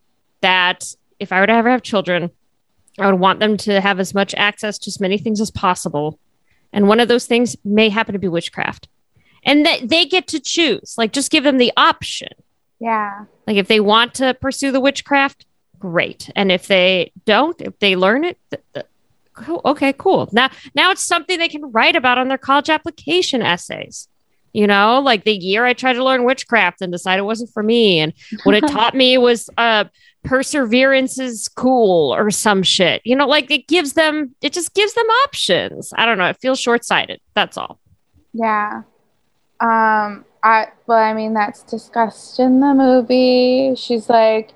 [0.42, 2.32] that if I were to ever have children,
[3.00, 6.20] I would want them to have as much access to as many things as possible.
[6.74, 8.88] And one of those things may happen to be witchcraft.
[9.44, 10.96] And that they get to choose.
[10.98, 12.30] Like, just give them the option.
[12.80, 13.26] yeah.
[13.48, 15.46] Like, if they want to pursue the witchcraft,
[15.80, 16.30] great.
[16.36, 18.86] And if they don't, if they learn it, th- th-
[19.34, 19.62] cool.
[19.66, 20.30] okay, cool.
[20.32, 24.08] Now, now it's something they can write about on their college application essays.
[24.54, 27.64] You know, like the year I tried to learn witchcraft and decided it wasn't for
[27.64, 29.86] me, and what it taught me was uh,
[30.24, 33.02] perseverance is cool or some shit.
[33.06, 35.94] You know, like it gives them, it just gives them options.
[35.96, 36.26] I don't know.
[36.26, 37.20] It feels short sighted.
[37.36, 37.80] That's all.
[38.34, 38.84] Yeah.
[39.60, 43.76] Um, I well, I mean that's discussed in the movie.
[43.76, 44.52] She's like,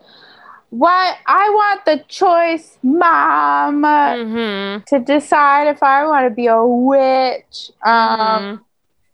[0.72, 1.16] "What?
[1.28, 4.84] I want the choice, mom, Mm-hmm.
[4.88, 8.66] to decide if I want to be a witch." Um,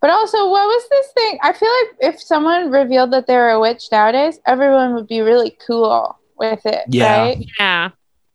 [0.01, 1.39] but also, what was this thing?
[1.43, 5.21] I feel like if someone revealed that they were a witch nowadays, everyone would be
[5.21, 7.17] really cool with it, Yeah.
[7.21, 7.45] right?
[7.59, 7.89] yeah.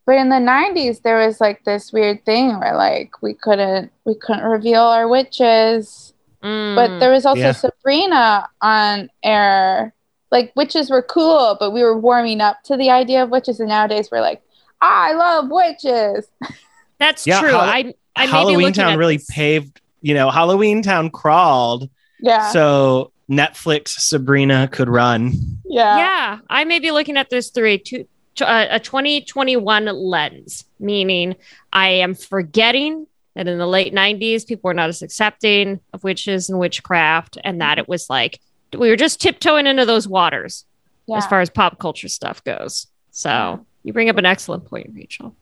[0.05, 4.15] But in the '90s, there was like this weird thing where like we couldn't we
[4.15, 6.13] couldn't reveal our witches.
[6.43, 6.75] Mm.
[6.75, 7.51] But there was also Yeah.
[7.51, 9.93] Sabrina on air.
[10.31, 13.67] Like witches were cool, but we were warming up to the idea of witches, and
[13.69, 14.41] nowadays we're like,
[14.81, 16.27] I love witches.
[16.99, 17.51] That's Yeah, true.
[17.51, 19.29] Hall- I, I may be Halloween Town really this.
[19.29, 21.89] paved, you know, Halloween Town crawled
[22.21, 25.33] Yeah, so Netflix Sabrina could run.
[25.65, 29.85] yeah, yeah, I may be looking at this through a, two, t- uh, a 2021
[29.87, 31.35] lens, meaning
[31.73, 36.49] I am forgetting that in the late 90s, people were not as accepting of witches
[36.49, 38.39] and witchcraft, and that it was like
[38.77, 40.63] we were just tiptoeing into those waters
[41.05, 41.17] yeah.
[41.17, 42.87] as far as pop culture stuff goes.
[43.11, 45.35] So you bring up an excellent point, Rachel.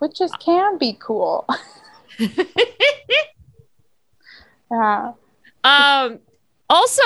[0.00, 1.48] witches can be cool.
[4.72, 5.12] yeah,
[5.64, 6.18] Um,
[6.68, 7.02] also,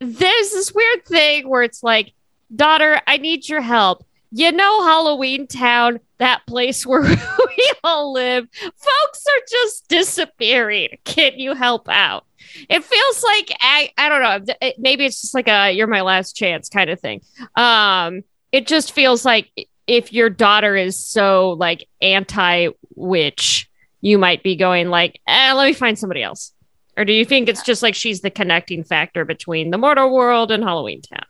[0.00, 2.12] there's this weird thing where it's like,
[2.54, 4.04] daughter, I need your help.
[4.30, 10.98] You know, Halloween Town, that place where we all live, folks are just disappearing.
[11.04, 12.26] Can you help out?
[12.68, 14.70] It feels like I, I don't know.
[14.78, 17.22] Maybe it's just like a "you're my last chance" kind of thing.
[17.56, 19.50] Um, it just feels like
[19.86, 25.72] if your daughter is so like anti-witch, you might be going like, eh, "Let me
[25.72, 26.52] find somebody else."
[26.98, 30.50] Or do you think it's just like she's the connecting factor between the mortal world
[30.50, 31.24] and Halloween Town?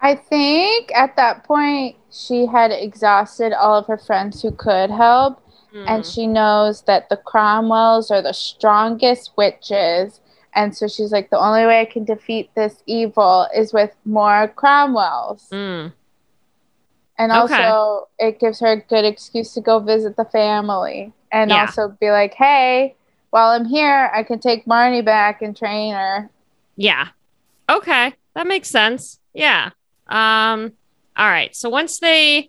[0.00, 5.40] I think at that point she had exhausted all of her friends who could help,
[5.72, 5.84] Hmm.
[5.88, 10.20] and she knows that the Cromwells are the strongest witches.
[10.54, 14.46] And so she's like, the only way I can defeat this evil is with more
[14.54, 15.48] Cromwells.
[15.50, 15.92] Mm.
[17.18, 17.64] And Okay.
[17.64, 21.62] also, it gives her a good excuse to go visit the family and Yeah.
[21.62, 22.94] also be like, hey,
[23.34, 26.30] while I'm here, I can take Marnie back and train her.
[26.76, 27.08] Yeah.
[27.68, 28.14] Okay.
[28.34, 29.18] That makes sense.
[29.32, 29.70] Yeah.
[30.06, 30.72] Um
[31.16, 31.54] all right.
[31.56, 32.48] So once they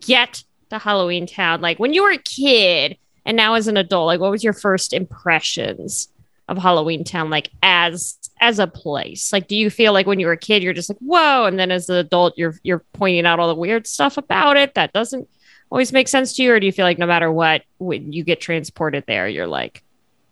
[0.00, 4.06] get to Halloween Town, like when you were a kid and now as an adult,
[4.06, 6.08] like what was your first impressions
[6.48, 9.34] of Halloween Town like as as a place?
[9.34, 11.58] Like do you feel like when you were a kid you're just like, "Whoa," and
[11.58, 14.94] then as an adult you're you're pointing out all the weird stuff about it that
[14.94, 15.28] doesn't
[15.68, 18.24] always make sense to you or do you feel like no matter what when you
[18.24, 19.82] get transported there you're like,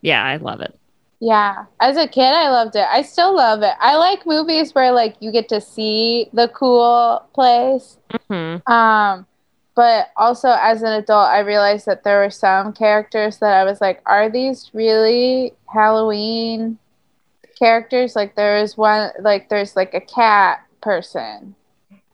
[0.03, 0.77] "Yeah, I love it."
[1.21, 1.67] Yeah.
[1.81, 2.87] As a kid, I loved it.
[2.91, 3.75] I still love it.
[3.79, 7.99] I like movies where, like, you get to see the cool place.
[8.31, 8.67] Mhm.
[8.67, 9.27] Um,
[9.75, 13.81] but also as an adult, I realized that there were some characters that I was
[13.81, 16.79] like, are these really Halloween
[17.59, 18.17] characters?
[18.17, 21.55] Like there is one, like there's like a cat person.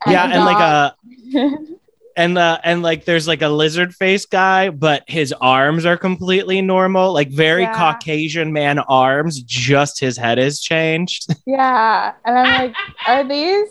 [0.06, 0.94] yeah, and like a
[2.16, 6.60] and uh and like there's like a lizard face guy, but his arms are completely
[6.62, 7.74] normal, like very Yeah.
[7.76, 9.40] Caucasian man arms.
[9.42, 11.26] Just his head is changed.
[11.46, 12.12] Yeah.
[12.24, 12.74] And I'm like,
[13.06, 13.68] are these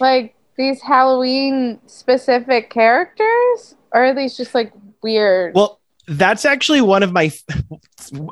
[0.00, 3.74] like these Halloween specific characters?
[3.92, 5.54] Or are these just like weird?
[5.54, 7.30] Well, that's actually one of my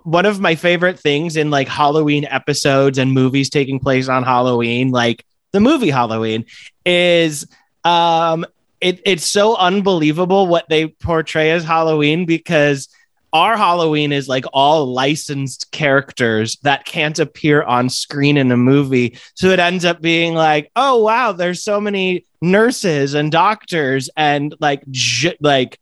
[0.05, 4.91] one of my favorite things in like Halloween episodes and movies taking place on Halloween,
[4.91, 6.45] like the movie Halloween,
[6.85, 7.47] is
[7.85, 8.45] um
[8.85, 12.91] it, it's so unbelievable what they portray as Halloween because
[13.33, 19.19] our Halloween is like all licensed characters that can't appear on screen in a movie.
[19.35, 24.55] So it ends up being like, oh wow, there's so many nurses and doctors and
[24.61, 25.81] like ge- like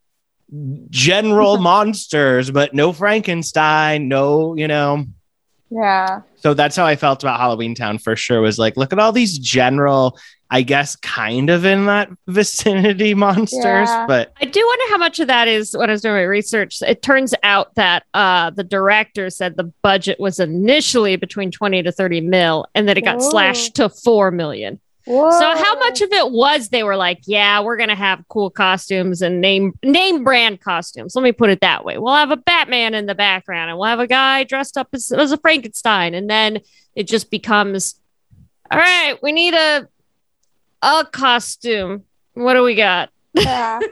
[0.88, 5.06] general monsters, but no Frankenstein, no, you know.
[5.70, 6.20] yeah.
[6.42, 8.40] So that's how I felt about Halloween Town for sure.
[8.40, 10.18] Was like, look at all these general,
[10.50, 14.06] I guess, kind of in that vicinity monsters, Yeah.
[14.08, 16.82] but I do wonder how much of that is when I was doing my research.
[16.82, 21.92] It turns out that uh, the director said the budget was initially between 20 to
[21.92, 23.30] 30 mil and that it got Whoa.
[23.30, 24.80] slashed to 4 million.
[25.04, 25.30] Whoa.
[25.30, 29.22] So how much of it was they were like, yeah, we're gonna have cool costumes
[29.22, 31.16] and name name brand costumes.
[31.16, 31.98] Let me put it that way.
[31.98, 35.10] We'll have a Batman in the background and we'll have a guy dressed up as,
[35.10, 36.60] as a Frankenstein, and then
[36.94, 38.00] it just becomes,
[38.70, 39.88] all right, we need a
[40.82, 42.04] a costume.
[42.34, 43.10] What do we got?
[43.34, 43.80] Yeah.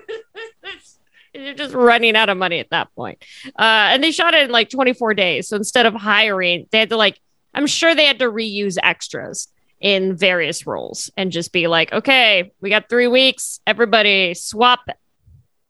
[1.32, 3.24] You're just running out of money at that point.
[3.46, 5.48] Uh, and they shot it in like 24 days.
[5.48, 7.20] So instead of hiring, they had to like,
[7.54, 9.48] I'm sure they had to reuse extras
[9.80, 13.60] in various roles and just be like, okay, we got three weeks.
[13.66, 14.80] Everybody swap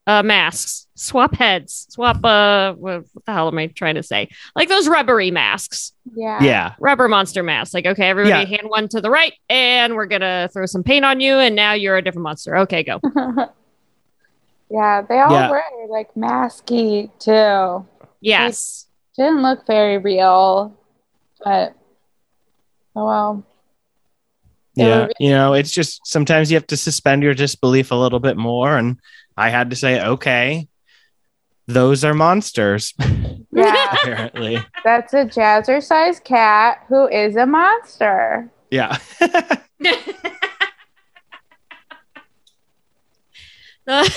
[0.06, 4.28] uh, masks, swap heads, swap, uh, what the hell am I trying to say?
[4.56, 6.42] Like those rubbery masks, Yeah.
[6.42, 6.74] yeah.
[6.80, 7.72] rubber monster masks.
[7.72, 11.04] Like, okay, everybody hand one to the right and we're going to throw some paint
[11.04, 11.34] on you.
[11.34, 12.56] And now you're a different monster.
[12.56, 12.98] Okay, go.
[14.70, 15.02] yeah.
[15.02, 15.50] They all Yeah.
[15.50, 17.86] were like masky too.
[18.20, 18.86] Yes.
[19.16, 20.76] Didn't look very real,
[21.44, 21.74] but
[22.96, 23.46] oh well.
[24.76, 25.00] They Yeah.
[25.02, 28.36] were- You know, it's just sometimes you have to suspend your disbelief a little bit
[28.36, 28.76] more.
[28.76, 28.98] And
[29.36, 30.68] I had to say, okay,
[31.66, 32.94] those are monsters,
[33.52, 33.86] Yeah.
[33.94, 34.58] apparently.
[34.84, 38.50] That's a jazzercise cat who is a monster.
[38.70, 38.96] yeah.
[43.86, 44.12] the,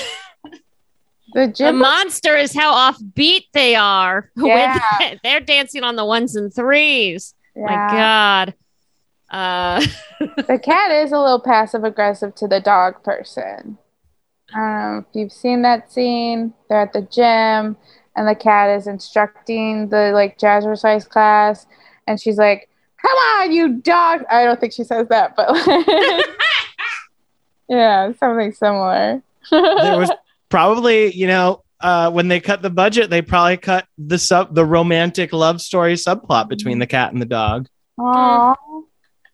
[1.33, 4.29] The the monster is how offbeat they are.
[4.35, 4.79] Yeah.
[4.99, 7.33] they- they're dancing on the ones and threes.
[7.55, 8.53] My God.
[9.33, 9.85] Uh,
[10.19, 13.77] the cat is a little passive aggressive to the dog person.
[14.55, 17.75] Um, if you've seen that scene, they're at the gym
[18.15, 21.65] and the cat is instructing the like jazzercise class,
[22.07, 22.69] and she's like,
[23.01, 25.49] "Come on, you dog!" I don't think she says that, but
[27.69, 29.21] yeah, something similar.
[29.51, 30.11] there was
[30.49, 34.65] probably, you know, uh, when they cut the budget, they probably cut the sub the
[34.65, 37.67] romantic love story subplot between the cat and the dog.
[37.99, 38.55] Aw,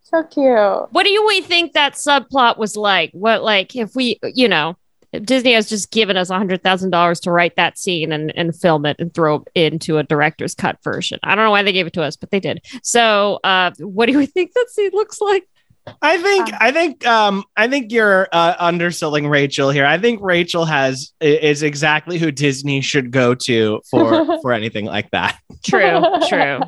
[0.10, 0.91] so cute.
[0.91, 3.12] what do you we think that subplot was like?
[3.12, 4.76] What like if we, you know,
[5.24, 8.56] Disney has just given us a hundred thousand dollars to write that scene and, and
[8.56, 11.19] film it and throw it into a director's cut version.
[11.24, 12.63] I don't know why they gave it to us, but they did.
[12.84, 15.48] So, uh, what do you think that scene looks like?
[16.02, 19.86] I think Um, I think um I think you're uh, underselling Rachel here.
[19.86, 25.10] I think Rachel has is exactly who Disney should go to for for anything like
[25.12, 25.39] that.
[25.63, 26.60] True, true.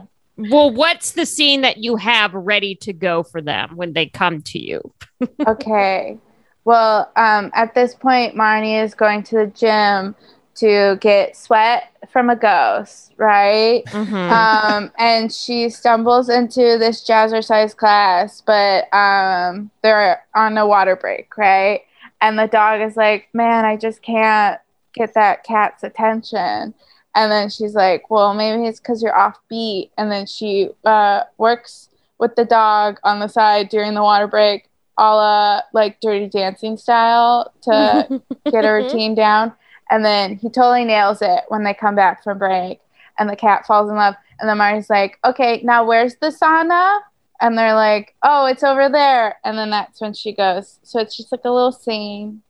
[0.49, 4.41] Well, what's the scene that you have ready to go for them when they come
[4.43, 4.81] to you?
[5.47, 6.17] okay.
[6.63, 10.15] Well, um, at this point, Marnie is going to the gym
[10.55, 13.83] to get sweat from a ghost, right?
[13.85, 14.31] Mhm.
[14.31, 21.37] um, and she stumbles into this jazzercise class, but um, they're on a water break,
[21.37, 21.81] right?
[22.19, 24.59] And the dog is like, "Man, I just can't
[24.93, 26.73] get that cat's attention."
[27.15, 31.23] And then she's like, "Well, maybe it's because you're off beat." And then she uh,
[31.37, 36.27] works with the dog on the side during the water break, a la like Dirty
[36.27, 38.21] Dancing style, to
[38.51, 39.53] get a routine down.
[39.89, 42.79] And then he totally nails it when they come back from break
[43.19, 44.15] and the cat falls in love.
[44.39, 46.99] And then Marty's like, okay, now where's the sauna?
[47.39, 49.37] And they're like, oh, it's over there.
[49.43, 50.79] And then that's when she goes.
[50.83, 52.41] So it's just like a little scene.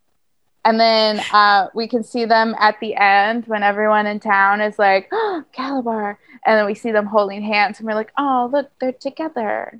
[0.63, 4.77] And then uh, we can see them at the end when everyone in town is
[4.77, 6.17] like, oh, Kalabar.
[6.45, 9.79] And then we see them holding hands and we're like, oh, look, they're together.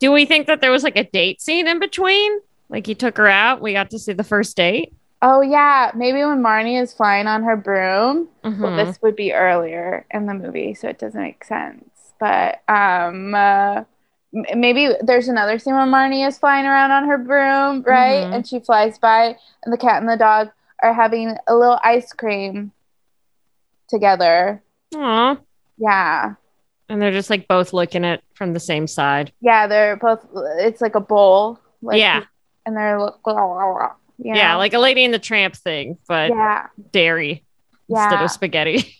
[0.00, 2.40] Do we think that there was like a date scene in between?
[2.68, 3.60] Like he took her out.
[3.60, 4.92] We got to see the first date.
[5.22, 5.92] Oh, yeah.
[5.94, 8.76] Maybe when Marnie is flying on her broom, Well, Mhm.
[8.86, 11.84] this would be earlier in the movie, so it doesn't make sense.
[12.18, 13.84] But um, uh,
[14.32, 18.24] maybe there's another scene where Marnie is flying around on her broom, right?
[18.24, 18.34] Mhm.
[18.34, 20.50] And she flies by, and the cat and the dog
[20.82, 22.72] are having a little ice cream
[23.88, 24.62] together.
[24.96, 25.36] Aw.
[25.78, 26.34] Yeah.
[26.88, 29.32] And they're just like both looking at from the same side.
[29.40, 30.26] Yeah, they're both
[30.58, 31.58] it's like a bowl.
[31.80, 32.24] Like, yeah.
[32.66, 34.58] And they're look you Yeah, know?
[34.58, 36.66] like a lady in the tramp thing, but yeah.
[36.92, 37.44] dairy
[37.88, 38.96] instead of spaghetti.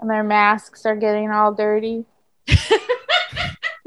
[0.00, 2.04] And their masks are getting all dirty.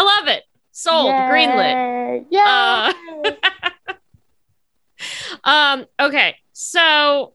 [0.00, 0.44] I love it.
[0.72, 1.10] Sold.
[1.10, 2.26] Greenlit.
[2.30, 2.92] Yeah.
[3.26, 3.32] Uh,
[5.44, 7.32] Um, okay, so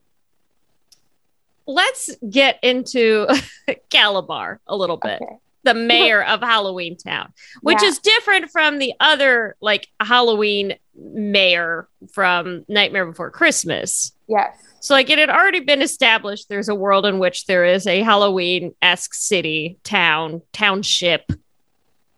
[1.66, 3.26] let's get into
[3.90, 5.20] Kalabar a little bit.
[5.22, 5.36] okay.
[5.64, 7.88] The mayor of Halloween Town, which Yeah.
[7.88, 14.12] is different from the other like Halloween mayor from Nightmare Before Christmas.
[14.28, 14.56] Yes.
[14.80, 18.04] So, like, it had already been established there's a world in which there is a
[18.04, 21.24] Halloween esque city, town, township,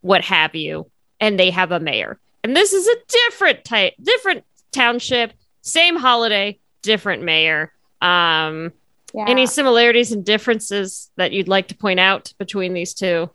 [0.02, 2.20] what have you, and they have a mayor.
[2.44, 7.74] And this is a different type, different township, same holiday, different mayor.
[8.02, 8.72] Um,
[9.14, 9.26] Yeah.
[9.28, 13.30] Any similarities and differences that you'd like to point out between these two?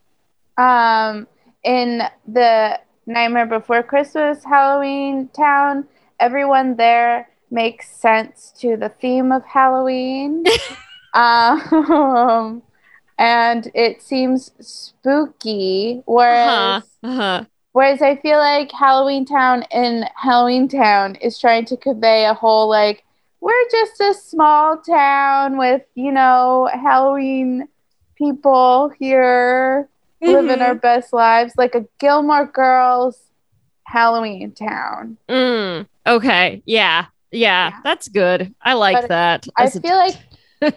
[0.58, 1.26] um
[1.64, 5.88] in the Nightmare Before Christmas Halloween town,
[6.20, 10.44] everyone there makes sense to the theme of Halloween.
[11.14, 12.62] um
[13.22, 17.08] and it seems spooky whereas Uh-huh.
[17.10, 17.44] Uh-huh.
[17.72, 22.68] Whereas I feel like Halloween Town in Halloween Town is trying to convey a whole
[22.68, 23.02] like
[23.40, 27.68] we're just a small town with you know Halloween
[28.16, 29.88] people here
[30.20, 30.62] living Mm-hmm.
[30.62, 33.16] our best lives, like a Gilmore Girls
[33.84, 35.16] Halloween Town.
[35.28, 36.62] Mm, okay.
[36.66, 37.06] Yeah.
[37.32, 37.70] yeah.
[37.70, 37.80] Yeah.
[37.82, 38.54] That's good.
[38.62, 39.46] I like But that.
[39.56, 40.16] I feel like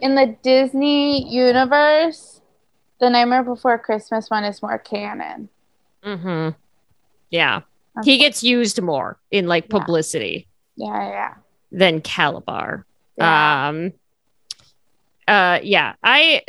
[0.01, 2.41] in the Disney universe,
[2.99, 5.49] the Nightmare Before Christmas one is more canon.
[6.03, 6.49] hmm
[7.29, 7.61] Yeah.
[8.03, 9.79] He gets used more in like Yeah.
[9.79, 11.33] publicity Yeah, yeah.
[11.71, 12.83] than Kalabar.
[13.17, 13.69] yeah.
[13.69, 13.93] Um
[15.27, 16.41] uh yeah, I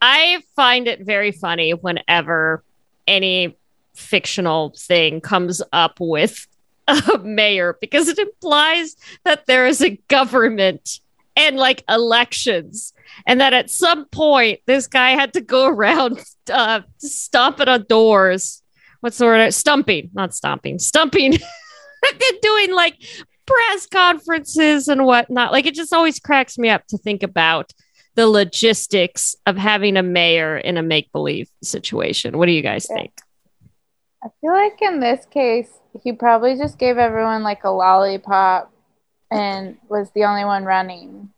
[0.00, 2.64] I find it very funny whenever
[3.06, 3.56] any
[3.94, 6.46] fictional thing comes up with
[6.88, 11.00] a mayor because it implies that there is a government
[11.36, 12.92] and like elections.
[13.26, 18.62] And that at some point this guy had to go around uh stomping on doors.
[19.00, 19.52] What's the word?
[19.52, 20.10] Stumping.
[20.12, 20.78] Not stomping.
[20.78, 21.38] Stumping.
[22.02, 22.96] And doing like
[23.46, 25.52] press conferences and whatnot.
[25.52, 27.72] Like it just always cracks me up to think about
[28.14, 32.38] the logistics of having a mayor in a make-believe situation.
[32.38, 33.12] What do you guys think?
[34.22, 35.70] I feel like in this case,
[36.02, 38.72] he probably just gave everyone like a lollipop
[39.30, 41.30] and was the only one running.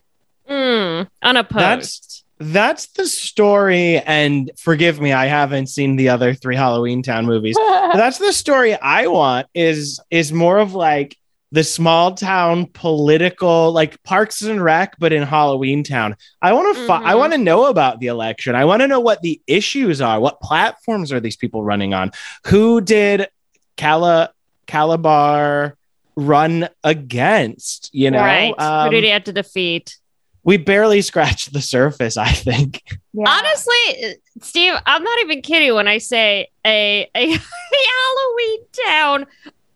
[0.49, 3.99] mm, unopposed That's- That's the story.
[4.01, 7.57] And forgive me, I haven't seen the other three Halloween Town movies.
[7.57, 9.47] But that's the story I want.
[9.55, 11.17] Is is more of like
[11.53, 16.17] the small town political, like Parks and Rec, but in Halloween Town.
[16.41, 16.87] I want to.
[16.87, 17.19] Fi- I Mhm.
[17.19, 18.57] want to know about the election.
[18.57, 20.19] I want to know what the issues are.
[20.19, 22.11] What platforms are these people running on?
[22.47, 23.29] Who did
[23.77, 24.31] Cala
[24.67, 25.75] Kalabar
[26.17, 27.91] run against?
[27.93, 29.97] You know, right Um, who did he have to defeat
[30.45, 32.17] we barely scratched the surface.
[32.17, 32.83] I think.
[33.13, 33.25] yeah.
[33.29, 37.27] Honestly, Steve, I'm not even kidding when I say a a
[37.87, 39.27] Halloween town,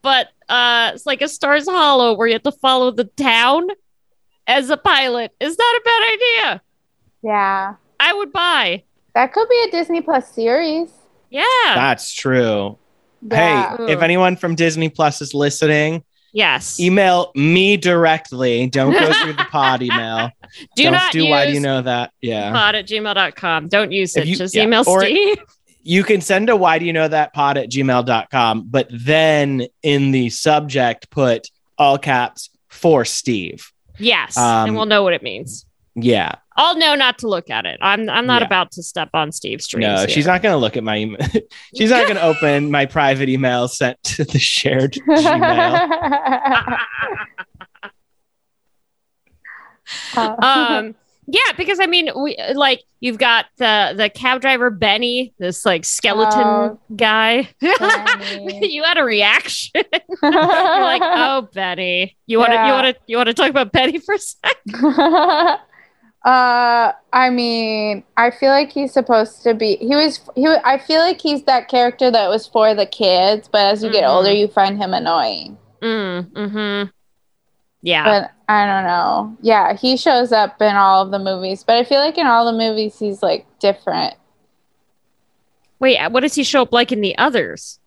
[0.02, 3.68] but uh, it's like a Stars Hollow where you have to follow the town
[4.46, 5.32] as a pilot.
[5.40, 6.62] Is that a bad idea?
[7.22, 7.74] yeah.
[7.98, 8.82] I would buy.
[9.14, 10.90] That could be a Disney Plus series.
[11.30, 11.42] Yeah.
[11.64, 12.76] That's true.
[13.22, 13.76] Yeah.
[13.78, 16.04] Hey, if anyone from Disney Plus is listening,
[16.36, 16.78] yes.
[16.78, 18.66] email me directly.
[18.68, 20.30] Don't go through the pod email.
[20.76, 22.12] do Don't not do why do you know that?
[22.20, 22.52] Yeah.
[22.52, 23.68] pod at gmail.com.
[23.68, 24.26] Don't use it.
[24.26, 25.38] you- Just yeah, email or- Steve.
[25.82, 30.10] You can send a why do you know that pod at gmail.com, but then in
[30.10, 33.70] the subject put all caps for Steve.
[33.98, 34.36] yes.
[34.36, 35.64] um, and we'll know what it means.
[35.94, 36.34] Yeah.
[36.56, 37.78] I'll know not to look at it.
[37.82, 38.46] I'm I'm not Yeah.
[38.46, 39.86] about to step on Steve's dreams.
[39.86, 41.18] No, she's not going to look at my email.
[41.76, 46.78] she's not going to open my private email sent to the shared Gmail.
[50.16, 50.94] um
[51.28, 55.84] yeah because i mean we like you've got the the cab driver benny this like
[55.84, 62.72] skeleton Oh, guy you had a reaction you're like oh benny you want to you
[62.72, 64.56] want to you want to talk about benny for a sec
[66.26, 69.76] uh, I mean, I feel like he's supposed to be.
[69.76, 70.20] He was.
[70.34, 70.46] He.
[70.46, 74.02] I feel like he's that character that was for the kids, but as you get
[74.04, 74.10] Mhm.
[74.10, 75.56] older, you find him annoying.
[75.82, 76.90] mm, mm-hmm
[77.82, 79.36] yeah But I don't know.
[79.42, 82.44] Yeah, he shows up in all of the movies, but I feel like in all
[82.50, 84.14] the movies, he's like different.
[85.78, 87.78] wait what does he show up like in the others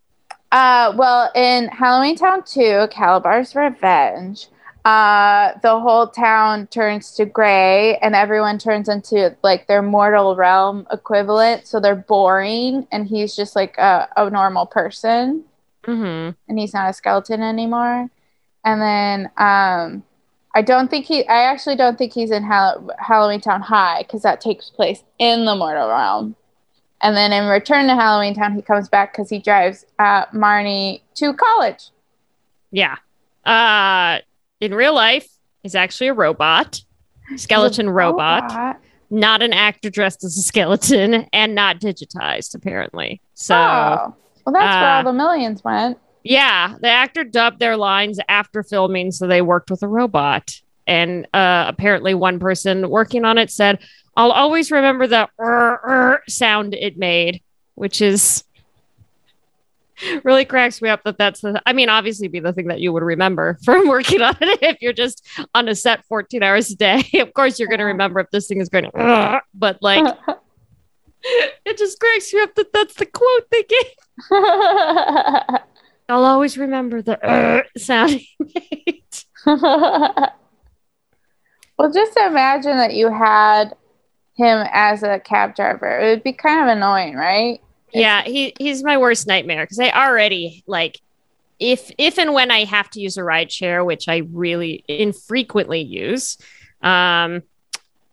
[0.51, 4.47] Uh, well, in Halloween Town 2, Kalabar's Revenge,
[4.85, 10.87] uh, the whole town turns to gray and everyone turns into like their mortal realm
[10.91, 11.67] equivalent.
[11.67, 15.43] So they're boring and he's just like a, a normal person
[15.85, 16.31] Mm-hmm.
[16.47, 18.09] and he's not a skeleton anymore.
[18.65, 20.03] And then um,
[20.53, 24.21] I don't think he, I actually don't think he's in Hall- Halloween Town High because
[24.23, 26.35] that takes place in the mortal realm.
[27.01, 31.01] And then in Return to Halloween Town, he comes back because he drives uh, Marnie
[31.15, 31.91] to college.
[32.71, 32.97] Yeah.
[33.45, 34.19] Uh,
[34.59, 35.27] in real life,
[35.63, 36.81] is actually a robot,
[37.35, 38.79] skeleton a robot,
[39.09, 43.21] not an actor dressed as a skeleton, and not digitized apparently.
[43.33, 43.55] So.
[43.55, 44.15] oh.
[44.45, 45.99] Well, that's where uh, all the millions went.
[46.23, 50.59] Yeah, the actor dubbed their lines after filming, so they worked with a robot.
[50.87, 53.79] And uh, apparently, one person working on it said,
[54.17, 57.43] "I'll always remember the "er, er" sound it made,"
[57.75, 58.43] which is
[60.23, 61.03] really cracks me up.
[61.03, 61.61] That that's the.
[61.65, 64.81] I mean, obviously, be the thing that you would remember from working on it if
[64.81, 67.03] you're just on a set 14 hours a day.
[67.19, 70.15] of course, you're going to remember if this thing is going, "Er," but like,
[71.65, 73.85] it just cracks me up that that's the quote they gave.
[76.09, 79.03] I'll always remember the "er" sound he made.
[79.45, 80.33] well,
[81.93, 83.75] just imagine that you had
[84.35, 85.99] him as a cab driver.
[85.99, 87.61] It would be kind of annoying, right?
[87.93, 90.99] Yeah, he he's my worst nightmare because I already like
[91.59, 95.81] if if and when I have to use a ride share, which I really infrequently
[95.81, 96.37] use,
[96.81, 97.43] um,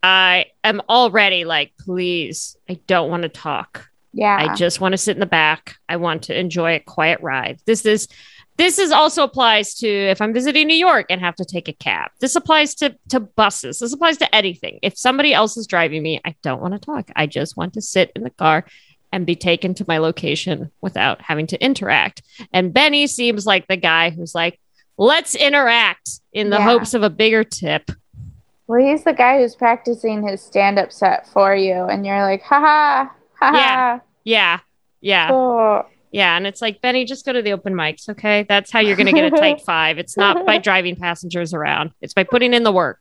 [0.02, 3.88] I am already like, please, I don't want to talk.
[4.12, 4.36] Yeah.
[4.36, 5.76] I just want to sit in the back.
[5.88, 7.60] I want to enjoy a quiet ride.
[7.66, 8.08] This is
[8.56, 11.74] this is also applies to if I'm visiting New York and have to take a
[11.74, 12.10] cab.
[12.20, 13.78] This applies to to buses.
[13.78, 14.78] This applies to anything.
[14.82, 17.10] If somebody else is driving me, I don't want to talk.
[17.14, 18.64] I just want to sit in the car
[19.16, 22.20] and be taken to my location without having to interact.
[22.52, 24.60] And Benny seems like the guy who's like,
[24.98, 26.64] let's interact in the Yeah.
[26.64, 27.90] hopes of a bigger tip.
[28.66, 32.42] well, he's the guy who's practicing his stand up set for you, and you're like,
[32.42, 33.08] haha,
[33.40, 33.56] haha.
[33.56, 33.98] Yeah.
[34.24, 34.58] Yeah.
[35.00, 35.28] Yeah.
[35.30, 35.86] Cool.
[36.12, 38.44] Yeah, and it's like Benny, just go to the open mics, okay?
[38.48, 39.96] That's how you're going to get a tight five.
[39.98, 43.00] It's not by driving passengers around; it's by putting in the work,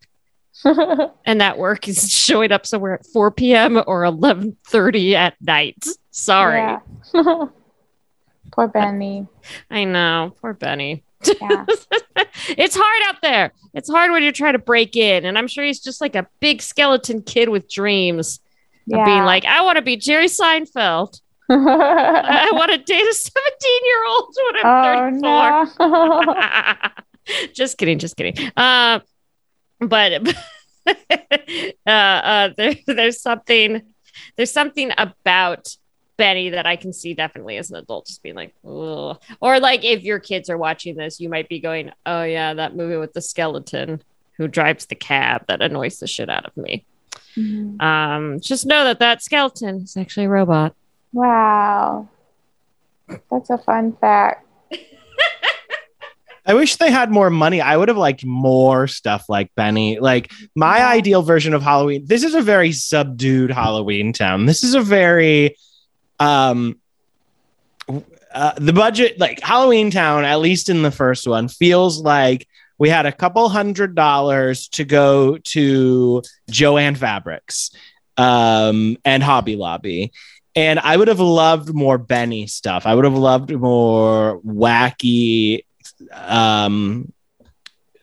[1.26, 3.78] and that work is showing up somewhere at 4 p.m.
[3.88, 5.86] or 11:30 at night.
[6.12, 6.80] Sorry, Yeah.
[8.52, 9.28] Poor Benny.
[9.70, 11.04] I know, poor Benny.
[11.26, 11.66] Yeah.
[12.50, 13.52] it's hard out there.
[13.74, 16.28] It's hard when you're trying to break in, and I'm sure he's just like a
[16.40, 18.40] big skeleton kid with dreams
[18.86, 19.00] yeah.
[19.00, 21.20] of being like, I want to be Jerry Seinfeld.
[21.50, 26.88] I want to date a 17 year old when I'm oh 34.
[27.38, 27.48] no.
[27.54, 28.52] just kidding, just kidding.
[28.56, 29.00] Uh,
[29.80, 30.22] but
[30.88, 33.82] uh, uh, there, there's something,
[34.36, 35.76] there's something about
[36.18, 39.22] Benny that I can see definitely as an adult, just being like, Ugh.
[39.42, 42.76] or like if your kids are watching this, you might be going, "Oh yeah, that
[42.76, 44.02] movie with the skeleton
[44.38, 46.86] who drives the cab that annoys the shit out of me."
[47.36, 47.82] Mhm.
[47.82, 50.74] Um, just know that that skeleton is actually a robot.
[51.12, 52.08] Wow.
[53.30, 54.45] That's a fun fact.
[56.46, 57.60] I wish they had more money.
[57.60, 60.00] I would have liked more stuff like Benny.
[60.00, 62.06] Like my ideal version of Halloween.
[62.06, 64.46] This is a very subdued Halloween town.
[64.46, 65.58] This is a very
[66.20, 66.80] um
[68.34, 72.90] uh, the budget like Halloween town at least in the first one feels like we
[72.90, 77.72] had a couple hundred dollars to go to Jo-Ann Fabrics
[78.18, 80.12] um and Hobby Lobby
[80.56, 82.86] and I would have loved more Benny stuff.
[82.86, 85.66] I would have loved more wacky
[86.12, 87.12] um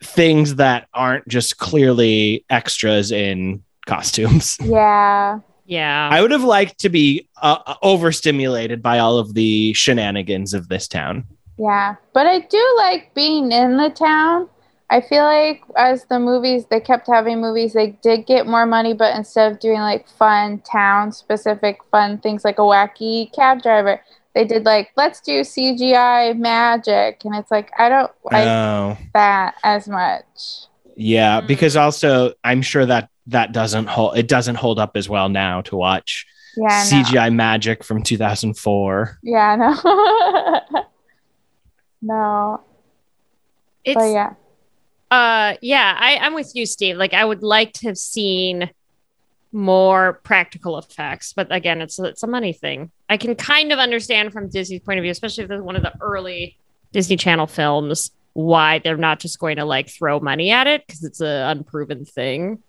[0.03, 4.57] things that aren't just clearly extras in costumes.
[4.63, 5.39] Yeah.
[5.65, 6.09] Yeah.
[6.11, 10.89] I would have liked to be uh, overstimulated by all of the shenanigans of this
[10.89, 11.25] town.
[11.57, 11.95] Yeah.
[12.13, 14.49] But I do like being in the town.
[14.89, 18.93] I feel like as the movies, they kept having movies, they did get more money,
[18.93, 24.01] but instead of doing like fun town specific fun things like a wacky cab driver,
[24.35, 27.21] they did like, let's do CGI magic.
[27.23, 30.67] And it's like, I don't like oh, that as much.
[30.95, 31.47] yeah, Mm.
[31.47, 35.61] because also I'm sure that that doesn't hold it doesn't hold up as well now
[35.61, 36.25] to watch
[36.57, 36.67] Yeah.
[36.91, 37.03] No.
[37.03, 39.19] CGI magic from 2004.
[39.23, 39.55] Yeah.
[40.75, 40.85] No.
[42.01, 42.61] no.
[43.85, 44.33] it's But yeah.
[45.09, 46.97] Uh, yeah, I, I'm with you, Steve.
[46.97, 48.69] Like, I would like to have seen
[49.53, 52.91] more practical effects, but again, it's it's a money thing.
[53.09, 55.83] I can kind of understand from Disney's point of view, especially if it's one of
[55.83, 56.57] the early
[56.91, 61.03] Disney Channel films, why they're not just going to like throw money at it because
[61.03, 62.59] it's an unproven thing.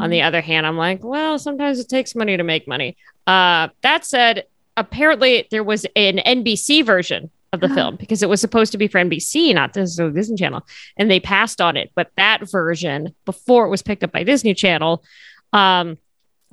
[0.00, 2.96] On the other hand, I'm like, well, sometimes it takes money to make money.
[3.26, 4.44] Uh, that said,
[4.78, 8.88] apparently there was an NBC version of the film because it was supposed to be
[8.88, 10.66] for NBC, not the so Disney Channel,
[10.96, 11.90] and they passed on it.
[11.94, 15.04] But that version, before it was picked up by Disney Channel,
[15.52, 15.98] um,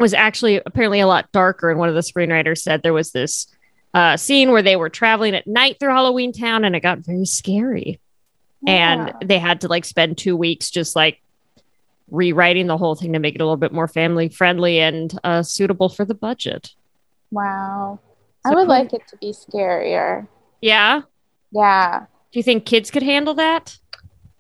[0.01, 1.69] was actually apparently a lot darker.
[1.69, 3.47] And one of the screenwriters said there was this
[3.93, 7.25] uh, scene where they were traveling at night through Halloween Town, and it got very
[7.25, 7.99] scary.
[8.67, 11.21] And they had to like spend two weeks just like
[12.11, 15.41] rewriting the whole thing to make it a little bit more family friendly and uh,
[15.41, 16.71] suitable for the budget.
[17.31, 17.99] Wow.
[18.45, 18.67] I would cool.
[18.67, 20.27] like it to be scarier.
[20.61, 21.01] Yeah.
[21.51, 22.05] Yeah.
[22.31, 23.77] Do you think kids could handle that?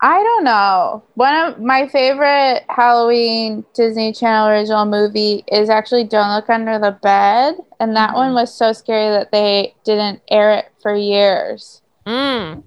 [0.03, 1.03] I don't know.
[1.13, 6.97] One of my favorite Halloween Disney Channel original movie is actually Don't Look Under the
[7.03, 7.55] Bed.
[7.79, 8.15] And that Mhm.
[8.15, 11.83] one was so scary that they didn't air it for years.
[12.07, 12.63] Mm.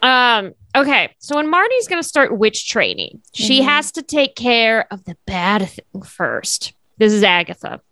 [0.00, 1.14] Um, okay.
[1.18, 3.64] So when Marty's going to start witch training, she Mhm.
[3.64, 6.72] has to take care of the bad thing first.
[6.96, 7.82] This is Agatha.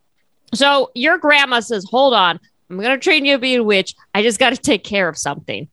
[0.54, 3.94] So your grandma says, Hold on, I'm going to train you to be a witch.
[4.14, 5.68] I just got to take care of something.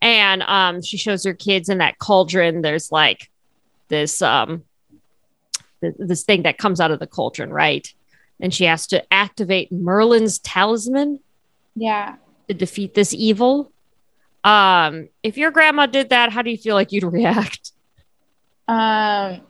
[0.00, 2.62] And um, she shows her kids in that cauldron.
[2.62, 3.30] There's like
[3.88, 4.64] this um,
[5.80, 7.92] th- this thing that comes out of the cauldron, right?
[8.40, 11.18] And she has to activate Merlin's talisman
[11.74, 12.16] Yeah.
[12.48, 13.72] to defeat this evil.
[14.44, 17.72] Um, if your grandma did that, how do you feel like you'd react?
[18.68, 19.40] Um,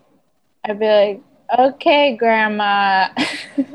[0.64, 1.22] I'd be like,
[1.58, 3.08] okay, Grandma.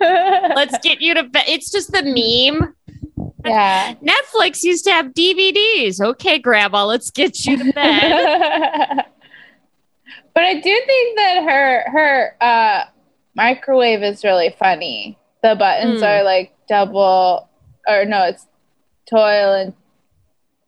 [0.00, 1.44] Let's get you to bed.
[1.48, 2.74] It's just the meme.
[3.46, 3.94] Yeah.
[4.02, 6.00] Netflix used to have DVDs.
[6.00, 9.04] Okay, grandma, let's get you to bed.
[10.34, 12.84] but I do think that her her uh,
[13.34, 15.18] microwave is really funny.
[15.42, 16.04] The buttons Hmm.
[16.06, 17.48] are like double,
[17.88, 18.46] or no, it's
[19.08, 19.72] toil and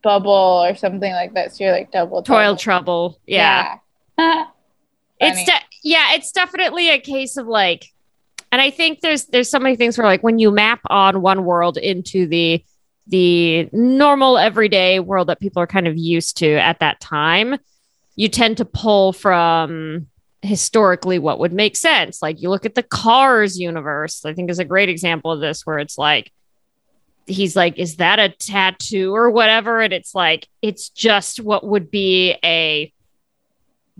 [0.02, 0.30] bubble
[0.64, 1.54] or something like that.
[1.54, 2.56] So you're like double Toil double.
[2.56, 3.20] trouble.
[3.26, 3.78] Yeah.
[4.18, 4.44] Yeah.
[5.20, 7.86] It's de- yeah, it's definitely a case of like
[8.52, 11.44] and I think there's there's so many things where like when you map on one
[11.44, 12.62] world into the
[13.09, 17.56] the normal everyday world that people are kind of used to at that time,
[18.16, 20.06] you tend to pull from
[20.42, 22.22] historically what would make sense.
[22.22, 25.66] Like you look at the Cars universe, I think is a great example of this
[25.66, 26.32] where it's like
[27.28, 31.90] he's like is that a tattoo or whatever and it's like it's just what would
[31.90, 32.92] be a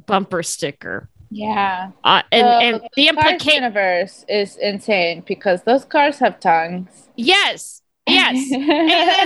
[0.06, 1.90] bumper sticker yeah.
[2.04, 7.09] uh, and and the Cars implication universe is insane because those cars have tongues.
[7.16, 8.50] yes yes.
[8.52, 8.70] And,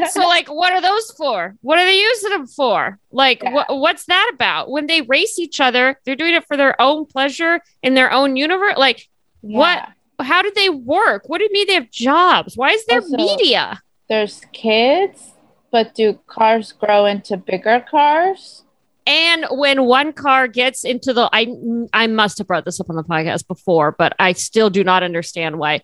[0.05, 1.55] and so like what are those for?
[1.63, 2.99] What are they using them for?
[3.11, 3.53] Like Yeah.
[3.69, 4.71] wha- what's that about?
[4.71, 8.37] When they race each other they're doing it for their own pleasure in their own
[8.37, 9.09] universe like
[9.41, 9.89] What?
[10.21, 11.23] how do they work?
[11.27, 12.57] What do you mean they have jobs?
[12.57, 13.81] Why is there Also- media?
[14.09, 15.33] There's kids,
[15.71, 18.65] but do cars grow into bigger cars?
[19.05, 21.49] And when one car gets into the, I
[21.93, 25.03] I must have brought this up on the podcast before, but I still do not
[25.03, 25.81] understand why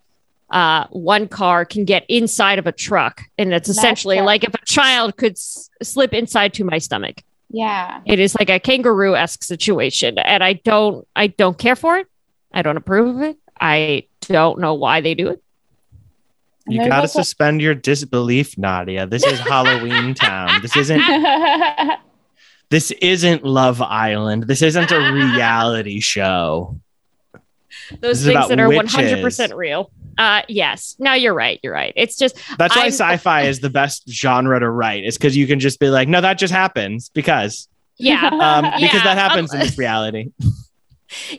[0.50, 4.24] uh, one car can get inside of a truck, and it's essentially right.
[4.24, 7.22] like if a child could s- slip inside to my stomach.
[7.50, 8.00] Yeah.
[8.06, 12.06] It is like a kangaroo esque situation, and I don't I don't care for it.
[12.52, 13.36] I don't approve of it.
[13.60, 15.42] I don't know why they do it.
[16.66, 19.06] You gotta also- suspend your disbelief, Nadia.
[19.06, 20.60] This is Halloween Town.
[20.62, 21.00] This isn't
[22.70, 24.44] this isn't Love Island.
[24.44, 26.78] This isn't a reality show.
[28.00, 28.94] Those This things that are witches.
[28.94, 29.90] hundred percent real.
[30.18, 30.96] Uh, yes.
[30.98, 31.60] No, you're right.
[31.62, 31.92] You're right.
[31.96, 35.04] It's just That's why I'm- sci-fi is the best genre to write.
[35.04, 38.26] Is because you can just be like, no, that just happens because yeah.
[38.26, 40.32] um, because Yeah, that happens in this reality.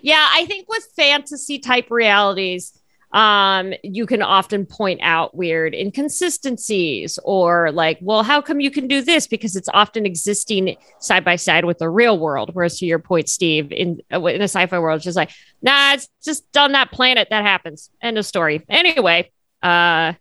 [0.01, 2.78] Yeah, I think with fantasy type realities,
[3.11, 8.87] um, you can often point out weird inconsistencies or like, well, how come you can
[8.87, 9.25] do this?
[9.25, 12.51] Because it's often existing side by side with the real world.
[12.53, 15.31] Whereas to your point, Steve, in uh, in a sci-fi world, it's just like,
[15.61, 17.89] nah, it's just on that planet that happens.
[18.01, 18.63] End of story.
[18.69, 19.31] Anyway,
[19.63, 20.13] uh,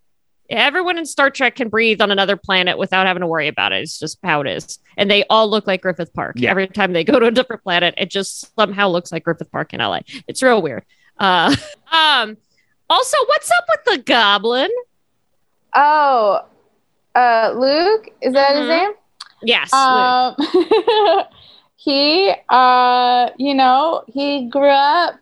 [0.48, 3.82] everyone in Star Trek can breathe on another planet without having to worry about it.
[3.82, 4.78] It's just how it is.
[4.96, 6.36] And they all look like Griffith Park.
[6.38, 6.50] Yeah.
[6.50, 9.74] Every time they go to a different planet, it just somehow looks like Griffith Park
[9.74, 10.00] in LA.
[10.26, 10.84] It's real weird.
[11.18, 11.54] Uh,
[11.92, 12.38] um,
[12.90, 14.70] also, what's up with the goblin?
[15.74, 16.40] oh,
[17.14, 18.68] uh, Luke, is that his Mhm.
[18.68, 18.90] name?
[19.42, 19.72] Yes.
[19.72, 20.38] Luke.
[20.40, 21.24] Um,
[21.76, 25.14] he, uh, you know, he grew up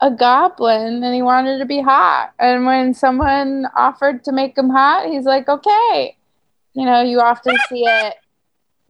[0.00, 2.32] a goblin and he wanted to be hot.
[2.38, 6.16] And when someone offered to make him hot, he's like, okay.
[6.74, 8.14] You know, you often see it.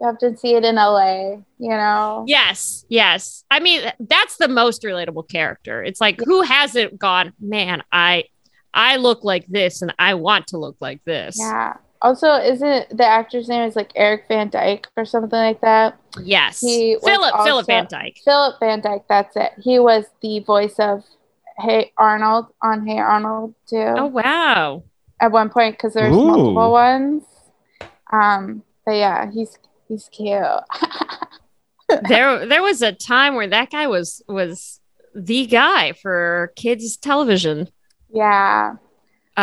[0.00, 1.36] You often see it in LA.
[1.58, 2.24] You know.
[2.26, 3.44] Yes, yes.
[3.50, 5.82] I mean, that's the most relatable character.
[5.82, 8.24] It's like who hasn't gone, man, I
[8.72, 11.36] I look like this and I want to look like this.
[11.38, 11.74] Yeah.
[12.02, 15.96] Also, isn't the actor's name is like Eric Van Dyke or something like that?
[16.22, 16.60] Yes.
[16.60, 18.18] He was Phillip Phillip Van Dyke.
[18.24, 19.52] Phillip Van Dyke, that's it.
[19.62, 21.02] He was the voice of
[21.56, 24.82] Hey Arnold on Hey Arnold too Oh wow.
[25.20, 26.26] at one point because there's Ooh.
[26.26, 27.22] multiple ones.
[28.12, 29.56] Um, but yeah, he's
[29.88, 30.42] he's cute.
[32.08, 34.80] there there was a time where that guy was was
[35.14, 37.68] the guy for kids television.
[38.12, 38.74] yeah.
[39.36, 39.40] Uh,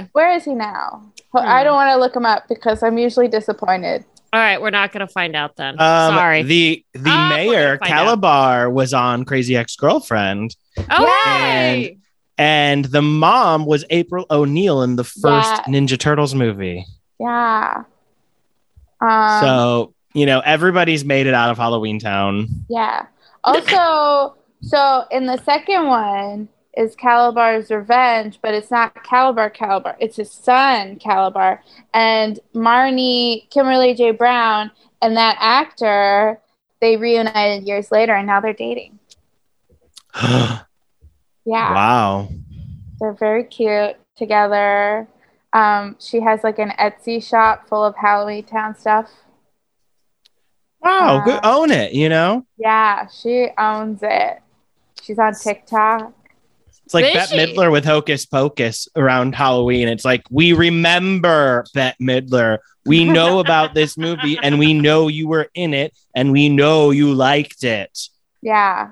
[0.00, 1.12] Um, where is he now?
[1.32, 1.64] Well, I hmm.
[1.64, 4.04] don't want to look him up because I'm usually disappointed.
[4.32, 5.74] all right, we're not gonna find out then.
[5.80, 6.42] Um, Sorry.
[6.42, 8.18] The the Ah, mayor gonna out.
[8.18, 11.24] Kalabar was on Crazy Ex Girlfriend, oh, Yeah.
[11.24, 11.98] hey!
[12.38, 15.62] and the mom was April O'Neil in the first Yeah.
[15.68, 16.84] Ninja Turtles movie.
[17.20, 17.84] Yeah.
[19.04, 22.48] Um, so you know everybody's made it out of Halloween Town.
[22.68, 23.06] Yeah.
[23.44, 29.94] Also, so in the second one is Kalabar's revenge, but it's not Kalabar Kalabar.
[30.00, 31.60] It's his son Kalabar,
[31.92, 34.10] and Marnie Kimberly J.
[34.12, 34.70] Brown
[35.02, 36.40] and that actor.
[36.80, 38.98] They reunited years later, and now they're dating.
[41.46, 42.28] Yeah, Wow.
[43.00, 45.06] they're very cute together.
[45.54, 49.08] Um, she has like an Etsy shop full of Halloween Town stuff.
[50.80, 52.44] Wow, Uh, good, own it, you know?
[52.58, 54.40] Yeah, she owns it.
[55.02, 56.12] She's on TikTok.
[56.84, 57.54] It's like Is Bette she?
[57.54, 59.88] Midler with Hocus Pocus around Halloween.
[59.88, 62.58] It's like, we remember Bette Midler.
[62.84, 66.90] We know about this movie and we know you were in it and we know
[66.90, 67.98] you liked it.
[68.42, 68.90] Yeah.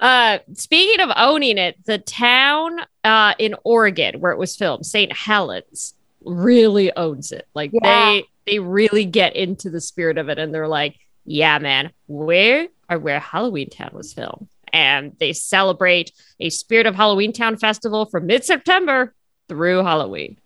[0.00, 5.12] Uh, speaking of owning it, the town uh, in Oregon where it was filmed, St.
[5.12, 5.94] Helens,
[6.24, 7.46] really owns it.
[7.54, 7.80] Like Yeah.
[7.82, 12.68] they they really get into the spirit of it, and they're like, "Yeah, man, where
[12.88, 18.06] are where Halloween Town was filmed?" And they celebrate a Spirit of Halloween Town festival
[18.06, 19.14] from mid September
[19.48, 20.38] through Halloween.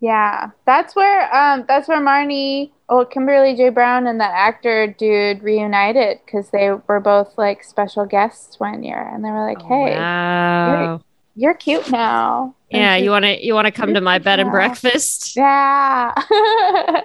[0.00, 3.68] Yeah, that's where um that's where Marnie, oh Kimberly J.
[3.70, 9.00] Brown and that actor dude reunited because they were both like special guests one year,
[9.12, 11.00] and they were like, "Hey, wow.
[11.34, 14.40] you're cute now." And Yeah, you want to you want to come to my bed
[14.40, 15.32] and breakfast?
[15.36, 16.12] Yeah.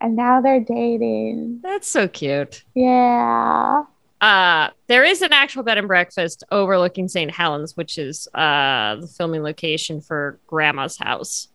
[0.00, 1.60] and now they're dating.
[1.62, 2.64] That's so cute.
[2.74, 3.84] Yeah.
[4.20, 9.06] uh there is an actual bed and breakfast overlooking st helens which is uh the
[9.06, 11.48] filming location for grandma's house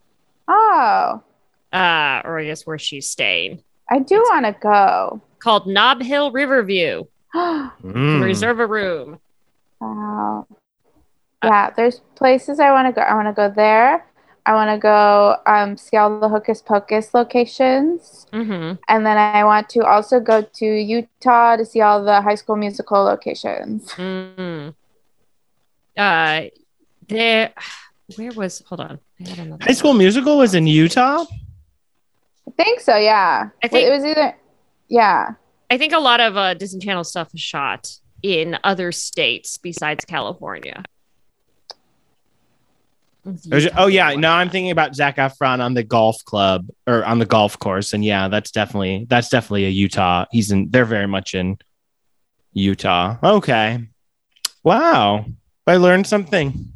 [0.48, 1.22] Oh,
[1.76, 5.20] uh or i guess where she's staying I do want to go.
[5.38, 7.04] called knob hill riverview
[7.34, 8.22] Mm.
[8.22, 9.18] reserve a room
[9.80, 10.46] Wow.
[11.44, 13.02] Yeah, there's places I want to go.
[13.02, 14.06] I want to go there.
[14.46, 18.26] I want to go um, see all the Hocus Pocus locations.
[18.32, 18.74] mm-hmm.
[18.88, 22.56] And then I want to also go to Utah to see all the high school
[22.56, 23.92] musical locations.
[23.92, 24.74] mm
[25.96, 26.42] uh
[27.08, 27.54] there
[28.16, 31.24] where was hold on I High School Musical was in Utah?
[32.58, 33.48] I think so, yeah.
[33.62, 34.34] I think- it was either,
[34.88, 35.30] yeah.
[35.70, 37.90] i think a lot of uh disney channel stuff is shot
[38.22, 40.84] in other states besides california
[43.24, 47.18] There's- Oh yeah, no, I'm thinking about Zac Efron on the golf club or on
[47.18, 50.26] the golf course, and yeah, that's definitely that's definitely a Utah.
[50.30, 50.70] He's in.
[50.70, 51.58] They're very much in
[52.52, 53.16] Utah.
[53.24, 53.88] Okay,
[54.62, 55.24] wow,
[55.66, 56.72] I learned something.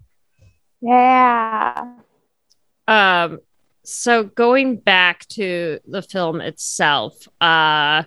[0.81, 1.95] Yeah.
[2.89, 3.39] Um,
[3.93, 8.05] so going back to the film itself, uh,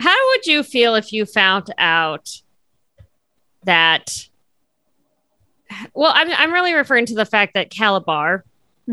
[0.00, 2.30] how would you feel if you found out
[3.64, 4.28] that?
[5.94, 8.42] Well, I'm I'm really referring to the fact that Kalabar,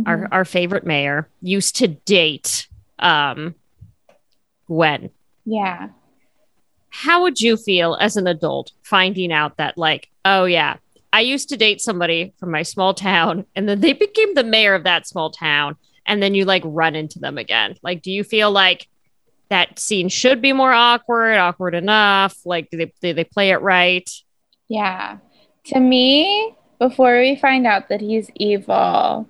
[0.06, 0.28] our Mhm.
[0.32, 2.68] our favorite mayor, used to date
[3.00, 3.56] um
[4.68, 5.10] Gwen.
[5.46, 5.90] yeah.
[6.90, 10.78] How would you feel as an adult finding out that, like, oh yeah,
[11.16, 14.76] I used to date somebody from my small town, and then they became the mayor
[14.76, 17.76] of that small town, and then you like run into them again?
[17.82, 18.90] Like, do you feel like
[19.48, 22.36] that scene should be more awkward, awkward enough?
[22.44, 24.10] Like, do they do they play it right?
[24.68, 25.20] Yeah.
[25.68, 29.26] To me, before we find out that he's evil,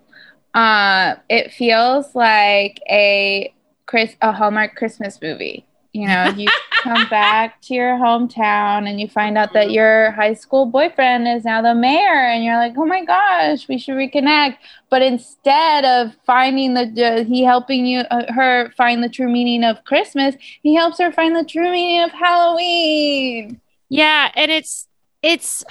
[0.56, 3.54] uh, it feels like a
[3.86, 5.68] Chris a Hallmark Christmas movie.
[5.96, 6.48] You know, you
[6.84, 11.46] come back to your hometown and you find out that your high school boyfriend is
[11.46, 14.58] now the mayor, and you're like, oh my gosh, we should reconnect.
[14.90, 19.64] But instead of finding the, uh, he helping you, uh, her find the true meaning
[19.64, 23.62] of Christmas, he helps her find the true meaning of Halloween.
[23.88, 24.88] Yeah, and it's
[25.22, 25.64] it's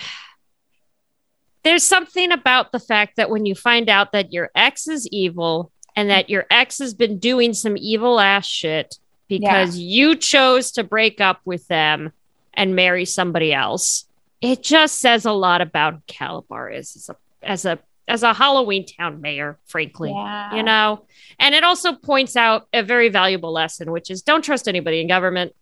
[1.64, 5.70] there's something about the fact that when you find out that your ex is evil
[5.94, 8.98] and that your ex has been doing some evil ass shit
[9.38, 12.12] because you chose to break up with them
[12.52, 14.06] and marry somebody else,
[14.40, 18.34] it just says a lot about who Kalabar is as a as a as a
[18.34, 20.54] Halloween town mayor, frankly Yeah.
[20.54, 21.04] you know?
[21.38, 25.08] And it also points out a very valuable lesson which is don't trust anybody in
[25.08, 25.54] government.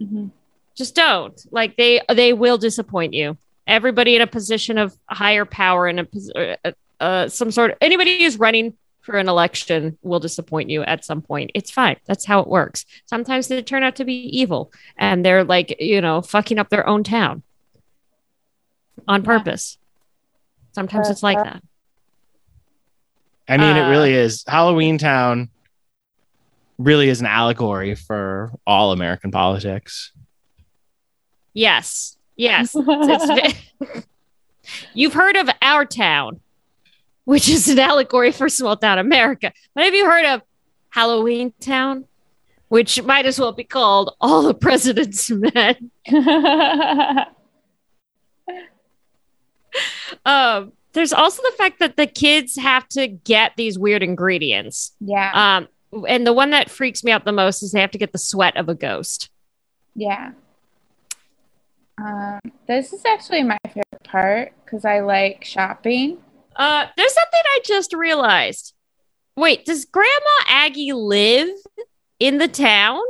[0.00, 0.30] Mhm.
[0.76, 1.40] just don't.
[1.52, 3.36] Like they they will disappoint you.
[3.66, 8.22] Everybody in a position of higher power in a, uh, uh, some sort of anybody
[8.22, 8.74] who's running
[9.04, 11.50] for an election will disappoint you at some point.
[11.54, 11.96] It's fine.
[12.06, 12.86] That's how it works.
[13.04, 16.86] Sometimes they turn out to be evil and they're like, you know, fucking up their
[16.88, 17.42] own town
[19.06, 19.76] on purpose.
[20.72, 21.62] Sometimes it's like that.
[23.46, 24.42] I mean, Uh, it really is.
[24.48, 25.50] Halloween Town
[26.78, 30.12] really is an allegory for all American politics.
[31.52, 32.16] Yes.
[32.36, 32.74] Yes.
[32.74, 33.54] It's-
[34.94, 36.40] You've heard of Our Town,
[37.24, 39.52] which is an allegory for small town America.
[39.74, 40.42] But have you heard of
[40.90, 42.06] Halloween Town,
[42.68, 45.90] which might as well be called All the President's Men?
[50.24, 54.92] Um, there's also the fact that the kids have to get these weird ingredients.
[55.00, 55.56] yeah.
[55.56, 55.68] Um,
[56.08, 58.18] and the one that freaks me out the most is they have to get the
[58.18, 59.30] sweat of a ghost.
[59.94, 60.32] Yeah.
[61.98, 66.18] Um, this is actually my favorite part because I like shopping.
[66.56, 68.74] Uh, there's something I just realized.
[69.36, 70.10] Wait, does Grandma
[70.48, 71.48] Aggie live
[72.20, 73.00] in the town?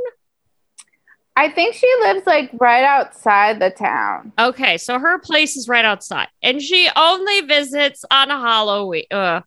[1.37, 4.33] I think she lives like right outside the town.
[4.39, 9.05] Okay, so her place is right outside, and she only visits on Halloween.
[9.11, 9.41] Uh,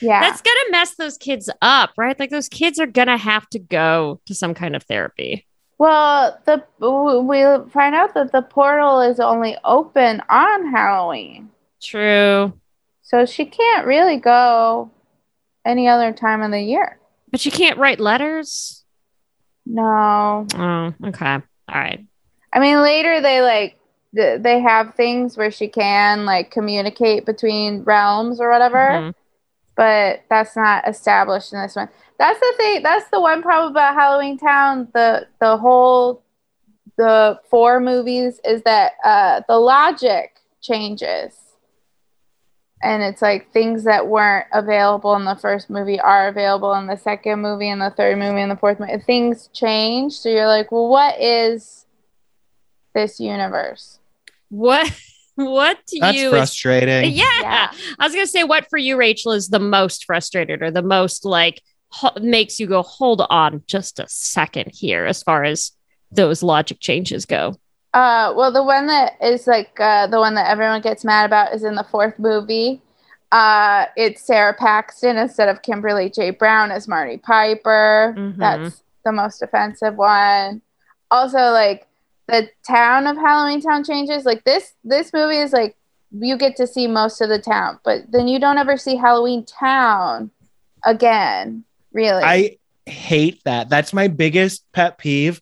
[0.00, 0.20] Yeah.
[0.20, 2.18] That's gonna mess those kids up, right?
[2.18, 5.46] Like those kids are gonna have to go to some kind of therapy.
[5.78, 6.62] well, the
[7.22, 11.48] we find out that the portal is only open on Halloween,
[11.82, 12.52] True,
[13.10, 14.90] so she can't really go
[15.66, 16.98] any other time of the year.
[17.32, 18.84] but you can't write letters.
[19.66, 22.04] No, Oh, okay, all right.
[22.52, 23.78] I mean later they like
[24.16, 28.78] th- they have things where she can like communicate between realms or whatever.
[28.78, 29.14] Mhm.
[29.76, 31.88] but that's not established in this one.
[32.18, 32.82] That's the thing.
[32.82, 34.88] That's the one problem about Halloween Town.
[34.92, 36.22] The the whole
[36.98, 41.32] the four movies is that uh, the logic changes,
[42.82, 46.96] and it's like things that weren't available in the first movie are available in the
[46.96, 48.96] second movie, and the third movie, and the fourth movie.
[48.98, 51.86] Things change, so you're like, well, what is
[52.94, 53.98] this universe?
[54.48, 54.90] What?
[55.36, 56.26] What to That's you?
[56.26, 57.12] is- frustrating.
[57.12, 57.24] yeah.
[57.40, 57.70] Yeah.
[57.98, 61.24] I was gonna say, what for you, Rachel, is the most frustrated or the most
[61.24, 65.72] like ho- makes you go, hold on, just a second here, as far as
[66.12, 67.58] those logic changes go.
[67.92, 71.52] Uh, well, the one that is like uh, the one that everyone gets mad about
[71.54, 72.80] is in the fourth movie.
[73.32, 76.30] Uh, it's Sara Paxton instead of Kimberly J.
[76.30, 78.14] Brown as Marnie Piper.
[78.16, 78.36] Mhm.
[78.36, 80.62] That's the most offensive one.
[81.10, 81.86] Also, like
[82.28, 84.24] the town of Halloween Town changes.
[84.24, 85.76] Like this, this movie is like
[86.12, 89.44] you get to see most of the town, but then you don't ever see Halloween
[89.44, 90.30] Town
[90.84, 91.64] again.
[91.92, 93.68] Really, I hate that.
[93.68, 95.40] That's my biggest pet peeve.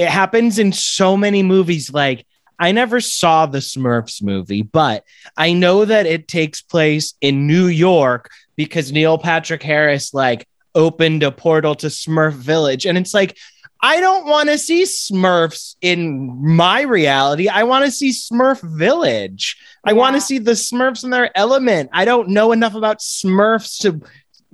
[0.00, 1.92] It happens in so many movies.
[1.92, 2.24] Like,
[2.58, 5.04] I never saw the Smurfs movie, but
[5.36, 11.22] I know that it takes place in New York because Neil Patrick Harris, like, opened
[11.22, 12.86] a portal to Smurf Village.
[12.86, 13.36] And it's like,
[13.82, 17.48] I don't want to see Smurfs in my reality.
[17.48, 19.58] I want to see Smurf Village.
[19.84, 21.90] I want to see the Smurfs in their element.
[21.92, 24.00] I don't know enough about Smurfs to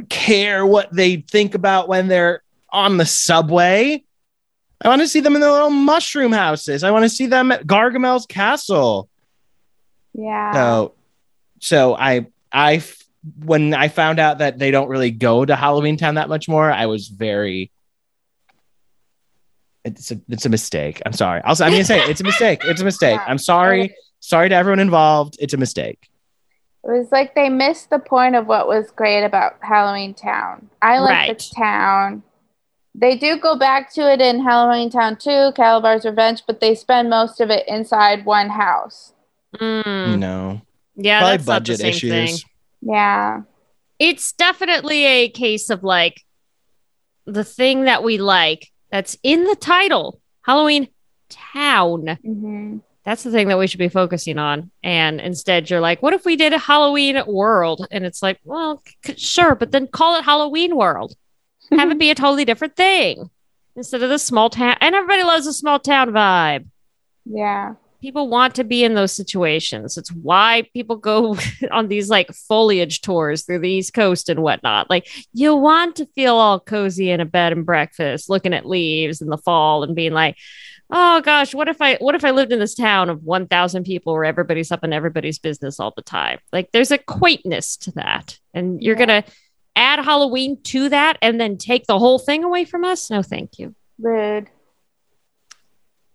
[0.08, 4.02] care what they think about when they're on the subway.
[4.82, 6.84] I want to see them in their little mushroom houses.
[6.84, 9.08] I want to see them at Gargamel's castle.
[10.12, 10.52] yeah.
[10.52, 10.94] So,
[11.60, 12.82] so I, I,
[13.44, 16.70] when I found out that they don't really go to Halloween Town that much more,
[16.70, 17.70] I was very.
[19.84, 21.00] It's a, it's a mistake.
[21.06, 21.40] I'm sorry.
[21.42, 22.10] Also, I'm gonna say it.
[22.10, 22.60] it's a mistake.
[22.64, 23.20] It's a mistake.
[23.26, 23.94] I'm sorry.
[24.20, 25.36] Sorry to everyone involved.
[25.38, 26.08] It's a mistake.
[26.84, 30.68] It was like they missed the point of what was great about Halloween Town.
[30.82, 31.38] I like Right.
[31.38, 32.22] the town.
[32.98, 37.10] They do go back to it in Halloween Town 2, Kalabar's Revenge, but they spend
[37.10, 39.12] most of it inside one house.
[39.58, 40.62] Mm, No,
[40.96, 42.10] yeah, probably that's not the budget same issues.
[42.42, 42.50] thing.
[42.82, 43.40] Yeah.
[43.98, 46.22] It's definitely a case of like
[47.26, 50.88] the thing that we like that's in the title, Halloween
[51.28, 52.18] Town.
[52.22, 54.70] hmm That's the thing that we should be focusing on.
[54.82, 57.86] And instead, you're like, what if we did a Halloween world?
[57.90, 61.14] And it's like, well, c- sure, but then call it Halloween World.
[61.72, 63.30] Have it be a totally different thing
[63.74, 64.76] instead of the small town.
[64.80, 66.66] And everybody loves a small town vibe.
[67.24, 67.74] Yeah.
[68.00, 69.96] People want to be in those situations.
[69.96, 71.36] It's why people go
[71.72, 74.88] on these like foliage tours through the East Coast and whatnot.
[74.90, 79.20] Like, you want to feel all cozy in a bed and breakfast, looking at leaves
[79.20, 80.36] in the fall and being like,
[80.90, 84.12] oh gosh, what if I what if I lived in this town of 1000 people
[84.12, 86.38] where everybody's up in everybody's business all the time?
[86.52, 88.38] Like there's a quaintness to that.
[88.54, 89.06] And you're Yeah.
[89.06, 89.30] going to
[89.76, 93.10] add Halloween to that and then take the whole thing away from us?
[93.10, 93.74] No, thank you.
[93.98, 94.48] Rude.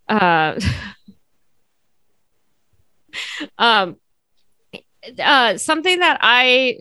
[0.09, 0.59] Uh
[3.57, 3.97] um
[5.20, 6.80] uh, something that I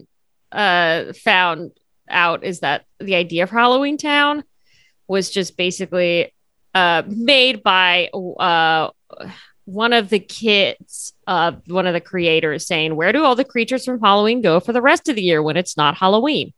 [0.52, 1.72] uh, found
[2.08, 4.44] out is that the idea of Halloween Town
[5.08, 6.32] was just basically
[6.74, 8.90] uh, made by uh,
[9.64, 13.84] one of the kids, uh, one of the creators, saying, "Where do all the creatures
[13.84, 16.52] from Halloween go for the rest of the year when it's not Halloween?"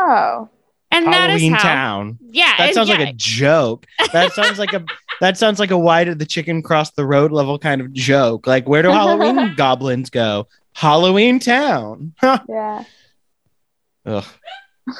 [0.00, 0.48] Oh,
[0.92, 2.18] And that is Halloween how, Town.
[2.30, 3.86] yeah, That sounds yeah, like a joke.
[4.12, 4.84] That sounds like a
[5.20, 8.46] that sounds like a why did the chicken cross the road level kind of joke.
[8.46, 10.46] Like where do Halloween goblins go?
[10.74, 12.14] Halloween Town.
[12.48, 12.84] Yeah.
[14.06, 14.24] Ugh.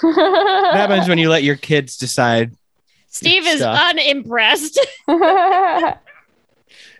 [0.02, 2.52] What happens when you let your kids decide?
[3.08, 3.78] Steve is stuff.
[3.90, 4.78] unimpressed.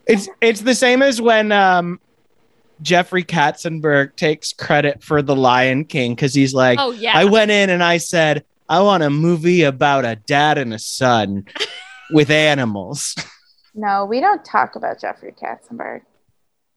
[0.07, 2.01] It's it's the same as when um
[2.83, 7.51] Jeffrey Katzenberg takes credit for The Lion King because he's like, oh yeah, I went
[7.51, 11.47] in and I said, I want a movie about a dad and a son
[12.11, 13.15] with animals.
[13.75, 16.03] no, we don't talk about Jeffrey Katzenberg.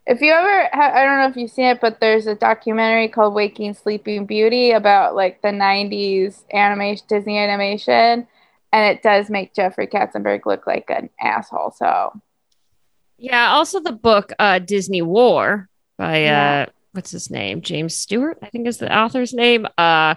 [0.07, 3.07] If you ever, ha- I don't know if you've seen it, but there's a documentary
[3.07, 8.27] called Waking Sleeping Beauty about like the 90s animation, Disney animation.
[8.73, 11.71] And it does make Jeffrey Katzenberg look like an asshole.
[11.71, 12.19] So,
[13.17, 13.51] yeah.
[13.51, 15.69] Also, the book uh, Disney War
[16.01, 16.65] by Yeah.
[16.67, 17.61] uh, what's his name?
[17.61, 19.67] James Stewart, I think is the author's name.
[19.77, 20.15] Uh,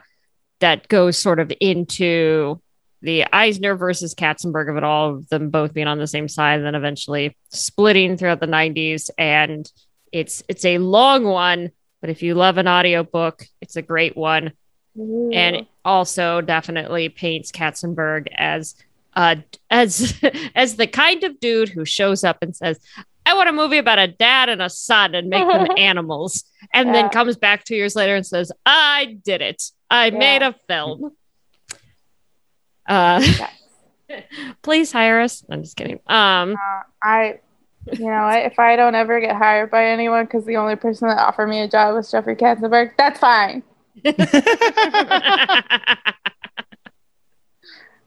[0.61, 2.61] that goes sort of into
[3.03, 6.57] the Eisner versus Katzenberg of it all, of them both being on the same side,
[6.57, 9.11] and then eventually splitting throughout the 90s.
[9.19, 9.71] And
[10.11, 11.71] it's it's a long one,
[12.01, 14.53] but if you love an audiobook, it's a great one.
[14.97, 18.75] and also definitely paints Katzenberg as
[19.15, 19.37] uh
[19.69, 20.15] as
[20.55, 22.79] as the kind of dude who shows up and says,
[23.27, 26.89] "I want a movie about a dad and a son and make them animals," and
[26.89, 26.93] Yeah.
[26.93, 29.63] then comes back two years later and says, "I did it.
[29.91, 30.19] I Yeah.
[30.19, 31.13] made a film."
[32.89, 33.23] Uh,
[34.63, 35.45] please hire us.
[35.51, 36.01] I'm just kidding.
[36.07, 37.41] Um, Uh, I,
[37.93, 41.09] you know, what, if I don't ever get hired by anyone because the only person
[41.09, 43.63] that offered me a job was Jeffrey Katzenberg, that's fine.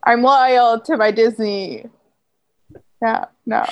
[0.03, 1.85] I'm loyal to my Disney.
[3.01, 3.63] Yeah, no.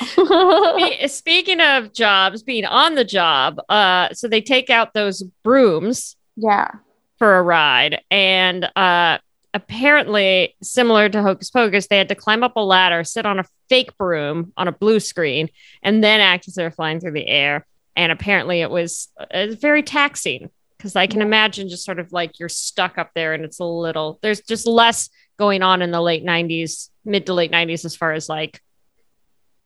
[1.08, 6.70] Speaking of jobs, being on the job, uh, so they take out those brooms yeah.
[7.18, 9.18] for a ride, and uh,
[9.56, 13.46] apparently, similar to Hocus Pocus, they had to climb up a ladder, sit on a
[13.70, 15.50] fake broom on a blue screen,
[15.82, 17.66] and then act as they're flying through the air.
[17.96, 22.38] And apparently, it was uh, very taxing because I can imagine just sort of like
[22.40, 24.20] you're stuck up there, and it's a little.
[24.22, 25.10] There's just less
[25.40, 28.62] going on in the late '90s, mid to late '90s, as far as like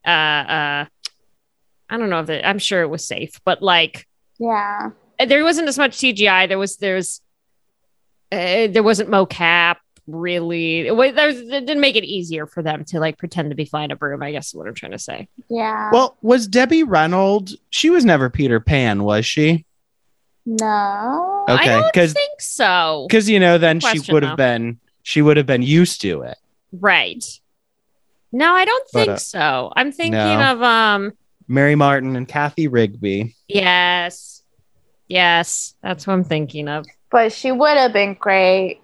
[0.05, 0.85] uh uh
[1.91, 4.07] I don't know if it, I'm sure it was safe, but like
[4.39, 4.91] Yeah.
[5.25, 6.47] there wasn't as much CGI.
[6.47, 7.21] There was there's
[8.31, 9.77] uh, there wasn't mocap
[10.07, 10.87] really.
[10.87, 13.65] It, wa- there's, it didn't make it easier for them to like pretend to be
[13.65, 14.21] flying a broom.
[14.21, 15.27] I guess is what I'm trying to say.
[15.49, 15.89] Yeah.
[15.91, 17.57] well, was Debbie Reynolds?
[17.71, 19.65] She was never Peter Pan, was she?
[20.45, 21.45] no.
[21.49, 23.05] Okay, I don't 'cause- think so.
[23.07, 26.37] Because you know, then she would have been she would have been used to it.
[26.71, 27.23] Right.
[28.31, 29.73] No, I don't But, think uh, so.
[29.75, 30.51] I'm thinking no.
[30.51, 31.13] of um.
[31.47, 33.35] Mary Martin and Cathy Rigby.
[33.47, 34.43] Yes.
[35.07, 36.85] Yes, that's what I'm thinking of.
[37.09, 38.81] But she would have been great.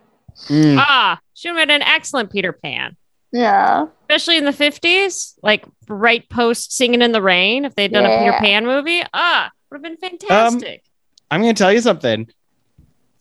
[0.47, 0.77] Mm.
[0.79, 2.97] Ah, she would have been an excellent Peter Pan.
[3.31, 3.87] Yeah.
[4.01, 8.17] especially in the 50s, like right post Singing in the Rain, if they'd done a
[8.19, 10.83] Peter Pan movie, ah, would have been fantastic.
[11.29, 12.27] I'm going to tell you something.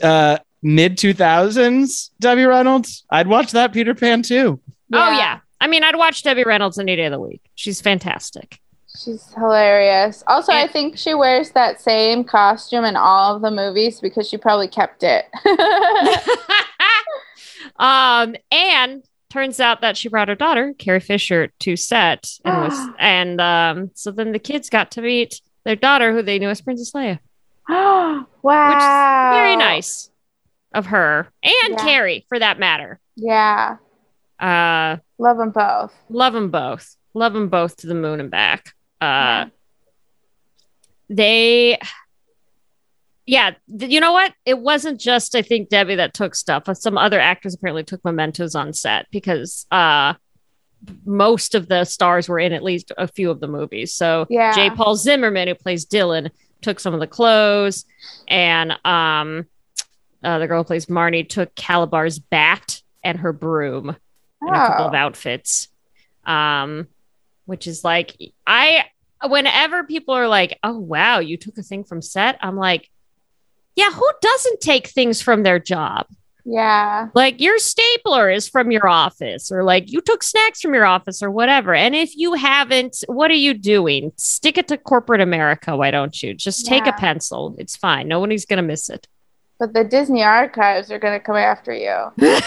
[0.00, 3.04] Uh, Mid 2000s, Debbie Reynolds.
[3.10, 4.60] I'd watch that Peter Pan too.
[4.92, 5.40] Oh, yeah.
[5.64, 7.40] I mean, I'd watch Debbie Reynolds any day of the week.
[7.54, 8.60] She's fantastic.
[9.02, 10.22] She's hilarious.
[10.26, 14.36] Also, I think she wears that same costume in all of the movies because she
[14.36, 15.24] probably kept it.
[17.76, 22.30] um, and turns out that she brought her daughter, Carrie Fisher, to set.
[22.44, 26.38] And, was, and um, so then the kids got to meet their daughter, who they
[26.38, 27.20] knew as Princess Leia.
[27.70, 29.32] wow.
[29.32, 30.10] Very nice
[30.74, 31.76] of her and Yeah.
[31.78, 33.00] Carrie, for that matter.
[33.16, 33.76] Yeah.
[34.38, 35.94] Uh, Love them both.
[36.08, 36.96] love them both.
[37.14, 38.74] Love them both to the moon and back.
[39.00, 39.46] Uh Yeah.
[41.08, 41.78] they
[43.26, 44.34] yeah th- you know what?
[44.44, 46.64] It wasn't just i think debbie that took stuff.
[46.74, 50.14] Some other actors apparently took mementos on set because uh
[51.06, 53.94] most of the stars were in at least a few of the movies.
[53.94, 54.52] So Yeah.
[54.52, 54.70] j.
[54.70, 57.84] Paul zimmerman who plays dylan took some of the clothes
[58.28, 59.46] and um
[60.22, 63.94] uh, the girl who plays marnie took kalabar's bat and her broom
[64.46, 64.88] and a couple Oh.
[64.88, 65.68] of outfits.
[66.26, 66.88] Um,
[67.46, 68.16] which is like
[68.46, 68.84] I
[69.22, 72.88] whenever people are like, "Oh wow, you took a thing from set," I'm like,
[73.76, 76.06] "Yeah, who doesn't take things from their job?"
[76.46, 77.08] Yeah.
[77.14, 81.22] Like your stapler is from your office, or like you took snacks from your office,
[81.22, 81.74] or whatever.
[81.74, 84.12] And if you haven't, what are you doing?
[84.16, 86.32] Stick it to corporate America, why don't you?
[86.34, 87.54] Just take a pencil.
[87.58, 88.08] It's fine.
[88.08, 89.06] Nobody's going to miss it.
[89.58, 92.12] But the Disney archives are going to come after you.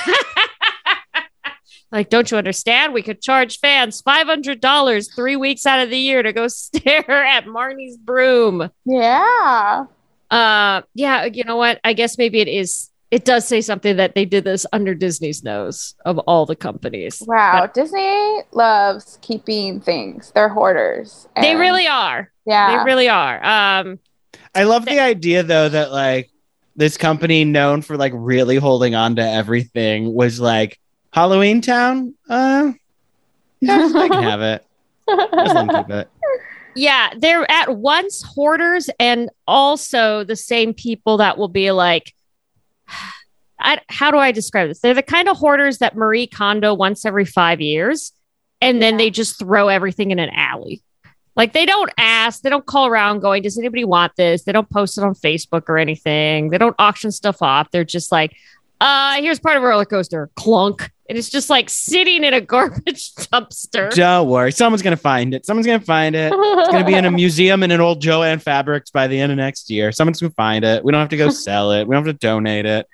[1.91, 2.93] Like, don't you understand?
[2.93, 7.45] We could charge fans $500 three weeks out of the year to go stare at
[7.45, 8.69] Marnie's broom.
[8.85, 9.85] Yeah.
[10.29, 11.79] Uh, yeah, you know what?
[11.83, 12.89] I guess maybe it is.
[13.09, 17.23] It does say something that they did this under Disney's nose of all the companies.
[17.25, 17.67] Wow.
[17.73, 20.33] Disney loves keeping things.
[20.35, 21.29] They're hoarders.
[21.39, 22.29] They really are.
[22.45, 22.77] Yeah.
[22.77, 23.45] They really are.
[23.45, 23.99] Um,
[24.53, 26.29] I love the idea though that like
[26.75, 30.77] this company known for like really holding on to everything was like
[31.17, 32.13] Halloween Town.
[32.29, 32.73] Uh,
[33.59, 34.63] yeah, I can have it.
[35.07, 36.09] It.
[36.75, 42.13] yeah, they're at once hoarders and also the same people that will be like,
[43.59, 44.79] I, how do I describe this?
[44.79, 48.11] They're the kind of hoarders that Marie Kondo once every five years,
[48.61, 48.97] and then Yeah.
[49.05, 50.83] they just throw everything in an alley.
[51.35, 54.43] Like they don't ask, they don't call around going, does anybody want this?
[54.43, 56.51] They don't post it on Facebook or anything.
[56.51, 57.71] They don't auction stuff off.
[57.71, 58.35] They're just like,
[58.79, 60.91] uh, here's part of a roller coaster, clunk.
[61.09, 63.89] And it's just like sitting in a garbage dumpster.
[63.93, 65.45] Don't worry, someone's gonna find it.
[65.45, 66.33] Someone's gonna find it.
[66.35, 69.37] It's gonna be in a museum in an old Jo-Ann Fabrics by the end of
[69.37, 69.91] next year.
[69.91, 70.83] Someone's gonna find it.
[70.83, 71.87] We don't have to go sell it.
[71.87, 72.87] We don't have to donate it.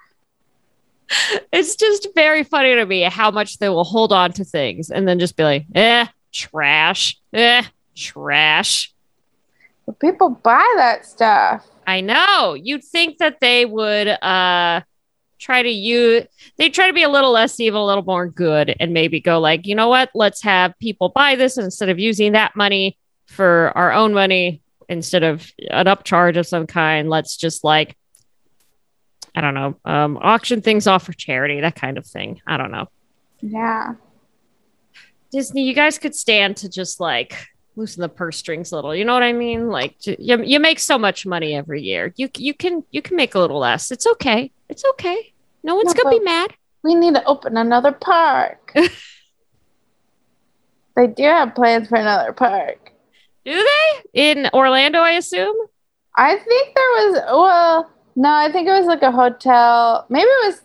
[1.51, 5.07] it's just very funny to me how much they will hold on to things and
[5.07, 7.63] then just be like, eh, trash, eh,
[7.95, 8.93] trash.
[9.85, 11.65] But people buy that stuff.
[11.85, 12.53] I know.
[12.53, 14.81] You'd think that they would uh
[15.43, 16.25] try to use
[16.57, 19.39] they try to be a little less evil, a little more good, and maybe go
[19.39, 20.09] like, you know what?
[20.13, 25.23] Let's have people buy this instead of using that money for our own money instead
[25.23, 27.09] of an upcharge of some kind.
[27.09, 27.95] Let's just like
[29.35, 32.39] I don't know, um, auction things off for charity, that kind of thing.
[32.45, 32.87] I don't know.
[33.41, 33.95] Yeah.
[35.31, 38.95] Disney, you guys could stand to just like loosen the purse strings a little.
[38.95, 39.69] You know what I mean?
[39.69, 42.13] Like you, you make so much money every year.
[42.15, 43.91] You you can you can make a little less.
[43.91, 44.51] It's okay.
[44.73, 45.31] It's okay.
[45.63, 46.51] No one's No, gonna be mad.
[46.83, 48.73] We need to open another park.
[50.95, 52.91] they do have plans for another park.
[53.45, 54.97] Do they in Orlando?
[54.97, 55.55] I assume.
[56.17, 60.07] I think there was well, no, I think it was like a hotel.
[60.09, 60.61] Maybe it was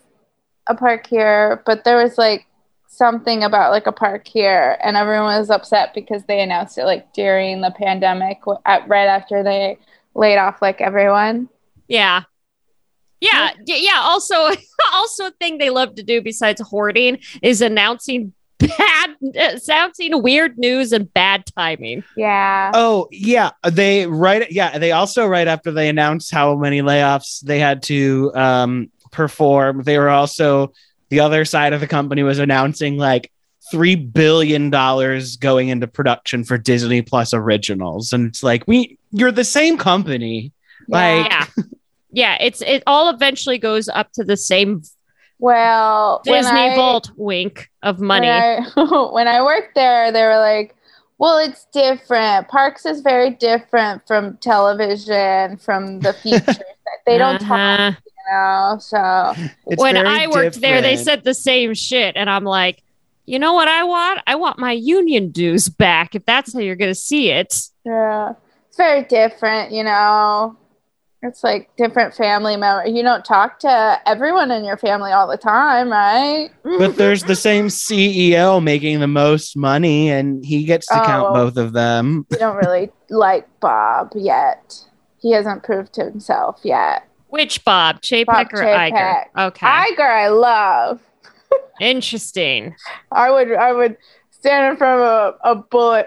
[0.68, 2.46] a park here, but there was like
[2.86, 7.12] something about like a park here, and everyone was upset because they announced it like
[7.12, 9.76] during the pandemic, at, right after they
[10.14, 11.50] laid off like everyone.
[11.88, 12.22] Yeah.
[13.20, 14.00] Yeah, y- yeah.
[14.02, 14.34] Also,
[14.92, 20.92] also a thing they love to do besides hoarding is announcing bad, announcing weird news
[20.92, 22.02] and bad timing.
[22.16, 24.50] Yeah, Oh yeah, they right.
[24.50, 29.82] Yeah, they also right after they announced how many layoffs they had to um, perform,
[29.84, 30.72] they were also
[31.08, 33.30] the other side of the company was announcing like
[33.70, 39.32] three billion dollars going into production for Disney Plus originals, and it's like we you're
[39.32, 40.52] the same company.
[40.88, 41.30] Like
[42.10, 42.44] Yeah, yeah.
[42.46, 44.82] It's it all eventually goes up to the same
[45.38, 48.26] well, Disney I- vault wink of money.
[48.28, 48.32] When
[48.76, 50.74] I, when I worked there, they were like,
[51.18, 52.48] well, it's different.
[52.48, 56.58] Parks is very different from television, from the features.
[57.06, 57.92] they don't talk, Uh-huh.
[58.04, 58.76] you know.
[58.80, 59.34] So
[59.66, 62.82] it's when I worked there, they said the same shit, and I'm like,
[63.26, 64.20] you know what I want?
[64.26, 66.14] I want my union dues back.
[66.14, 67.54] If that's how you're gonna see it.
[67.84, 68.32] yeah,
[68.68, 70.56] it's very different, you know.
[71.22, 72.92] It's like different family members.
[72.92, 76.50] You don't talk to everyone in your family all the time, right?
[76.62, 81.34] but there's the same CEO making the most money, and he gets to count Oh.
[81.34, 82.24] both of them.
[82.30, 84.84] You don't really like Bob yet.
[85.20, 87.08] He hasn't proved to himself yet.
[87.30, 89.24] Which Bob, Chapek Bob or Iger?
[89.38, 91.00] Okay, Iger, I love.
[91.80, 92.76] interesting.
[93.10, 93.96] I would I would
[94.30, 95.06] stand in front of
[95.44, 96.06] a, a bullet.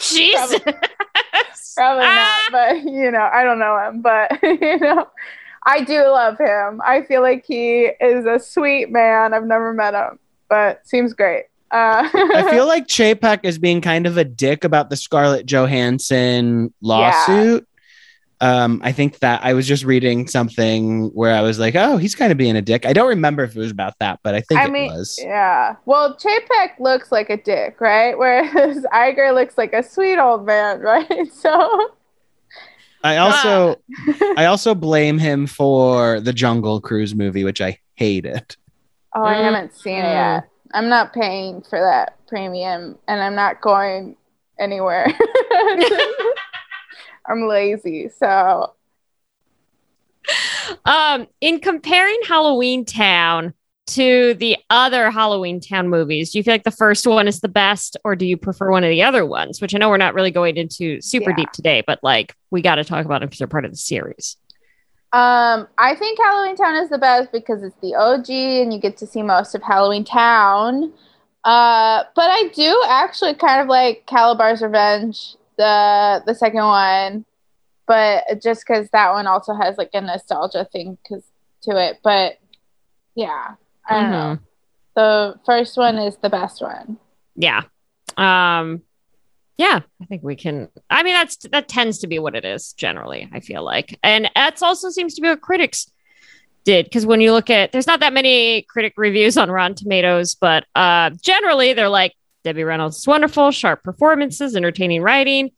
[0.00, 0.60] Jesus.
[0.60, 2.48] Probably Ah!
[2.50, 5.08] not, but you know, I don't know him, but you know,
[5.64, 6.80] I do love him.
[6.84, 9.32] I feel like he is a sweet man.
[9.32, 10.18] I've never met him,
[10.48, 11.44] but seems great.
[11.70, 16.74] Uh, I feel like Chapek is being kind of a dick about the Scarlett Johansson
[16.82, 17.66] lawsuit.
[18.42, 22.14] Um, I think that I was just reading something where I was like, "Oh, he's
[22.16, 24.40] kind of being a dick." I don't remember if it was about that, but I
[24.40, 25.16] think I it mean, was.
[25.22, 25.76] yeah.
[25.86, 28.18] Well, Chapek looks like a dick, right?
[28.18, 31.32] Whereas Iger looks like a sweet old man, right?
[31.32, 31.90] So
[33.04, 33.76] I also,
[34.36, 38.56] I also blame him for the Jungle Cruise movie, which I hated.
[39.14, 39.42] Oh, I Mm.
[39.44, 40.48] haven't seen it yet.
[40.74, 44.16] I'm not paying for that premium and I'm not going
[44.58, 45.06] anywhere.
[47.26, 48.08] I'm lazy.
[48.08, 48.74] So,
[50.84, 53.54] Um, in comparing Halloween Town
[53.88, 57.48] to the other Halloween Town movies, do you feel like the first one is the
[57.48, 59.60] best, or do you prefer one of the other ones?
[59.60, 61.36] Which I know we're not really going into super Yeah.
[61.36, 63.76] deep today, but like we got to talk about them because they're part of the
[63.76, 64.36] series.
[65.12, 68.96] Um, I think Halloween Town is the best because it's the OG and you get
[68.98, 70.92] to see most of Halloween Town.
[71.44, 77.24] Uh, but I do actually kind of like Kalabar's Revenge, the the second one,
[77.86, 81.24] but just because that one also has like a nostalgia thing cause,
[81.62, 81.98] to it.
[82.02, 82.38] But
[83.14, 83.54] yeah,
[83.88, 84.38] I don't know.
[84.94, 86.98] The first one is the best one.
[87.34, 87.62] Yeah.
[88.16, 88.82] Um,
[89.58, 90.68] yeah, I think we can.
[90.90, 93.28] I mean, that's that tends to be what it is generally.
[93.32, 95.90] I feel like, and that's also seems to be what critics
[96.64, 100.34] did because when you look at, there's not that many critic reviews on Rotten Tomatoes,
[100.34, 102.14] but uh, generally they're like
[102.44, 105.50] Debbie Reynolds is wonderful, sharp performances, entertaining writing,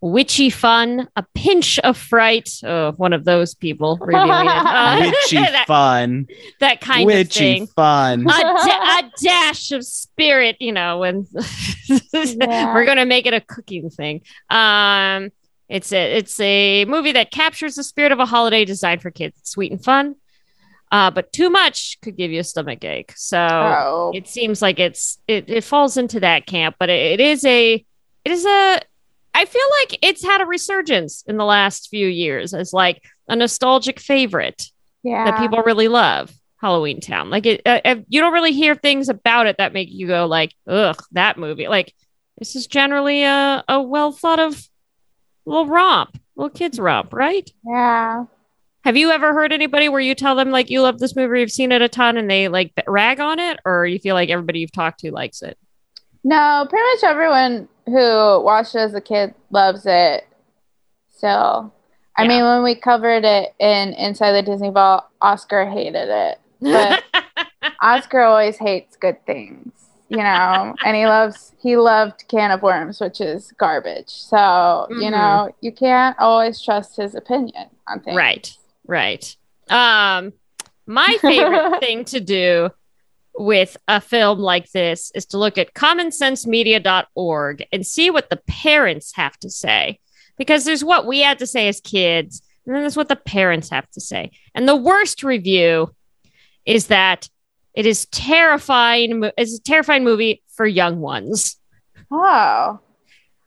[0.00, 2.48] witchy fun, a pinch of fright.
[2.64, 4.30] Oh, one of those people reviewing it.
[4.70, 6.26] Uh, Witchy that, fun.
[6.60, 8.22] that kind of Witchy fun.
[8.22, 11.26] a, da- a dash of spirit, you know, when
[12.12, 12.72] Yeah.
[12.74, 14.22] we're gonna make it a cooking thing.
[14.48, 15.30] Um,
[15.68, 19.36] it's a it's a movie that captures the spirit of a holiday designed for kids.
[19.40, 20.16] It's sweet and fun,
[20.92, 23.12] uh, but too much could give you a stomach ache.
[23.16, 27.20] So Oh, it seems like it's it, it falls into that camp, but it, it
[27.20, 27.84] is a
[28.24, 28.80] it is a
[29.32, 33.36] I feel like it's had a resurgence in the last few years as like a
[33.36, 34.64] nostalgic favorite
[35.04, 35.24] yeah.
[35.24, 37.30] that people really love Halloween Town.
[37.30, 40.26] Like it, uh, uh, you don't really hear things about it that make you go
[40.26, 41.94] like, "Ugh, that movie." Like
[42.38, 44.68] this is generally a a well thought of
[45.46, 47.48] little romp, little kids romp, right?
[47.64, 48.24] yeah.
[48.84, 51.50] Have you ever heard anybody where you tell them like you love this movie, you've
[51.52, 54.60] seen it a ton, and they like rag on it, or you feel like everybody
[54.60, 55.58] you've talked to likes it?
[56.24, 60.26] No, pretty much everyone who watched it as a kid loves it.
[61.10, 61.70] So,
[62.16, 62.28] I Yeah.
[62.28, 66.38] mean, when we covered it in Inside the Disney Vault, Oscar hated it.
[66.62, 67.02] But
[67.82, 69.72] Oscar always hates good things,
[70.08, 74.08] you know, and he loves he loved Can of Worms, which is garbage.
[74.08, 75.10] So, you Mhm.
[75.10, 78.16] know, you can't always trust his opinion on things.
[78.16, 78.56] Right.
[78.90, 79.36] Right.
[79.68, 80.32] Um,
[80.84, 82.70] my favorite thing to do
[83.38, 89.12] with a film like this is to look at commonsensemedia.org and see what the parents
[89.14, 90.00] have to say.
[90.36, 93.70] Because there's what we had to say as kids, and then there's what the parents
[93.70, 94.32] have to say.
[94.56, 95.94] And the worst review
[96.66, 97.28] is that
[97.74, 99.30] it is terrifying.
[99.38, 101.56] It's a terrifying movie for young ones
[102.10, 102.80] Oh.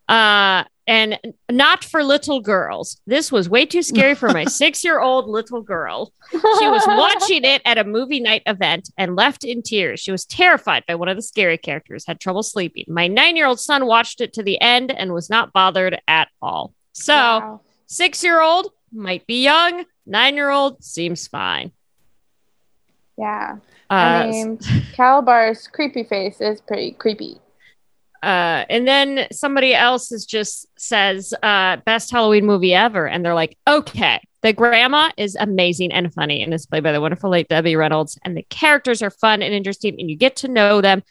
[0.08, 1.18] uh and
[1.50, 3.00] not for little girls.
[3.08, 6.12] This was way too scary for my six-year-old little girl.
[6.32, 10.00] She was watching it at a movie night event and left in tears.
[10.02, 12.86] She was terrified by one of the scary characters had trouble sleeping.
[12.88, 16.74] My nine-year-old son watched it to the end and was not bothered at all.
[16.92, 17.62] So Wow.
[17.88, 19.86] six-year-old might be young.
[20.06, 21.72] Nine-year-old seems fine.
[23.18, 23.58] Yeah.
[23.90, 27.40] uh, I mean, Kalabar's creepy face is pretty creepy.
[28.24, 33.36] Uh, and then somebody else is just says uh, best Halloween movie ever, and they're
[33.36, 37.50] like, okay, the grandma is amazing and funny, and is played by the wonderful late
[37.50, 41.04] Debbie Reynolds, and the characters are fun and interesting, and you get to know them.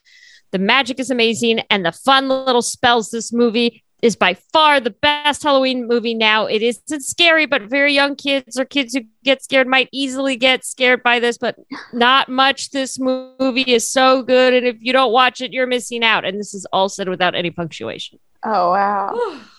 [0.53, 3.11] The magic is amazing, and the fun little spells.
[3.11, 6.47] This movie is by far the best Halloween movie now.
[6.47, 10.65] It isn't scary, but very young kids or kids who get scared might easily get
[10.65, 11.57] scared by this, but
[11.93, 12.71] not much.
[12.71, 16.25] This movie is so good, and if you don't watch it, you're missing out.
[16.25, 18.19] And this is all said without any punctuation.
[18.45, 19.41] Oh, wow.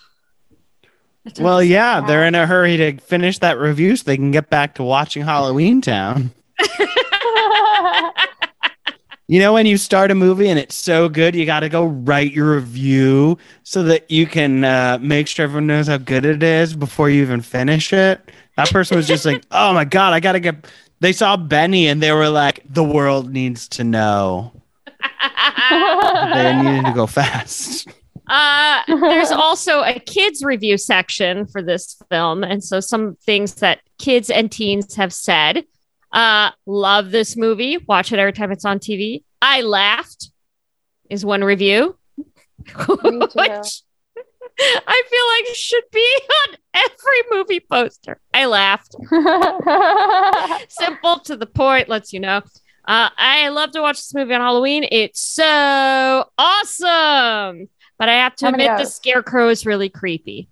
[1.40, 4.74] Well, yeah, they're in a hurry to finish that review so they can get back
[4.74, 6.32] to watching Halloween Town.
[9.26, 11.86] You know, when you start a movie and it's so good, you got to go
[11.86, 16.42] write your review so that you can uh, make sure everyone knows how good it
[16.42, 18.30] is before you even finish it.
[18.58, 20.66] That person was just like, oh my God, I got to get.
[21.00, 24.52] They saw Benny and they were like, the world needs to know.
[25.70, 27.88] They needed to go fast.
[28.26, 33.80] Uh, there's also a kids review section for this film, and so some things that
[33.98, 35.62] kids and teens have said.
[36.10, 37.76] Uh, love this movie.
[37.86, 39.23] Watch it every time it's on TV.
[39.44, 40.30] I laughed.
[41.10, 41.98] Is one review.
[42.66, 43.82] Which
[44.58, 46.18] I feel like should be
[46.48, 48.20] on every movie poster.
[48.32, 48.94] I laughed.
[50.70, 51.90] Simple to the point.
[51.90, 52.38] Lets you know.
[52.86, 54.86] Uh, I love to watch this movie on Halloween.
[54.90, 57.68] It's so awesome.
[57.98, 60.48] But I have to admit, the scarecrow is really creepy.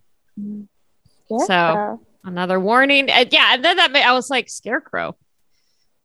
[1.46, 2.00] Scarecrow.
[2.24, 3.10] Another warning.
[3.10, 5.16] Uh, yeah, and then that ma- I was like, scarecrow.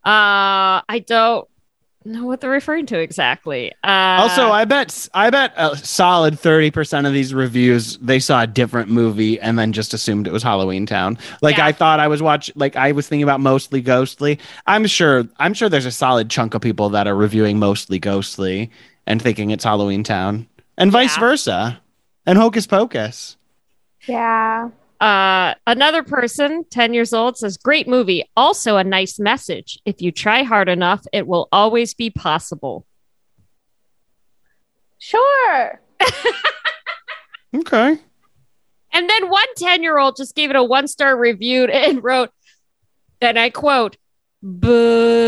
[0.05, 1.47] Uh, I don't
[2.07, 3.71] know what they're referring to exactly.
[3.83, 8.41] Uh, also, I bet I bet a solid thirty percent of these reviews they saw
[8.41, 11.17] a different movie and then just assumed it was Halloween Town.
[11.41, 11.67] Like Yeah.
[11.67, 12.53] I thought I was watching.
[12.57, 14.39] Like I was thinking about mostly Ghostly.
[14.65, 15.27] I'm sure.
[15.37, 18.71] I'm sure there's a solid chunk of people that are reviewing mostly Ghostly
[19.05, 20.47] and thinking it's Halloween Town,
[20.77, 21.19] and vice Yeah.
[21.21, 21.81] versa,
[22.25, 23.37] and Hocus Pocus.
[24.07, 24.69] Yeah.
[24.99, 28.23] Uh, another person, 10 years old, says, Great movie.
[28.35, 29.79] Also, a nice message.
[29.85, 32.85] If you try hard enough, it will always be possible.
[34.97, 35.81] Sure.
[37.55, 37.97] Okay.
[38.91, 42.29] And then one 10 year old just gave it a one star review and wrote,
[43.21, 43.97] and I quote,
[44.41, 45.27] "Bad."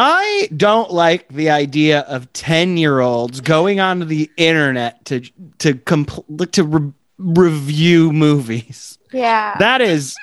[0.00, 5.20] I don't like the idea of 10 year olds going onto the internet to
[5.58, 8.96] to compl- to re- review movies.
[9.12, 9.56] Yeah.
[9.58, 10.16] That is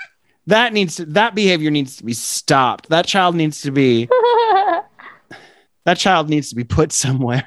[0.47, 2.87] that needs to, that behavior needs to be stopped.
[2.87, 4.05] That child needs to be
[5.83, 7.43] that child needs to be put somewhere.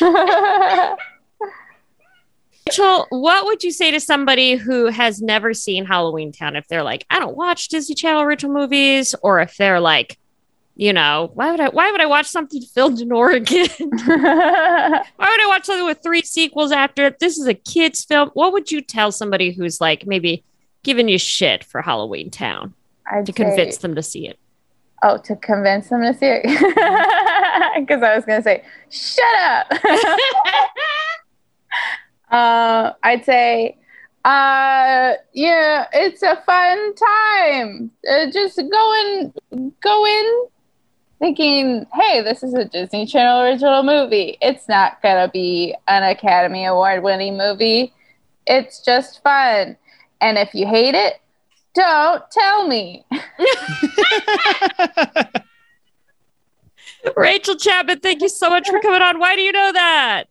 [2.68, 6.82] Rachel, what would you say to somebody who has never seen Halloween Town if they're
[6.82, 10.18] like, I don't watch Disney Channel original movies, or if they're like,
[10.76, 13.66] you know, why would I why would I watch something filmed in Oregon?
[13.78, 17.18] why would I watch something with three sequels after it?
[17.20, 18.30] This is a kid's film.
[18.34, 20.42] What would you tell somebody who's like maybe
[20.82, 22.74] giving you shit for Halloween Town
[23.10, 24.38] I'd to say- convince them to see it?
[25.02, 26.44] Oh, to convince them to see it?
[27.76, 29.66] Because I was going to say, shut up.
[32.30, 33.76] uh, I'd say,
[34.24, 37.90] uh, yeah, it's a fun time.
[38.08, 39.32] Uh, just go in,
[39.82, 40.46] go in
[41.18, 44.36] thinking, hey, this is a Disney Channel original movie.
[44.40, 47.92] It's not going to be an Academy Award winning movie.
[48.46, 49.76] It's just fun.
[50.20, 51.20] And if you hate it,
[51.74, 53.04] don't tell me.
[57.16, 59.18] Rachel Chapman, thank you so much for coming on.
[59.18, 60.24] Why do you know that?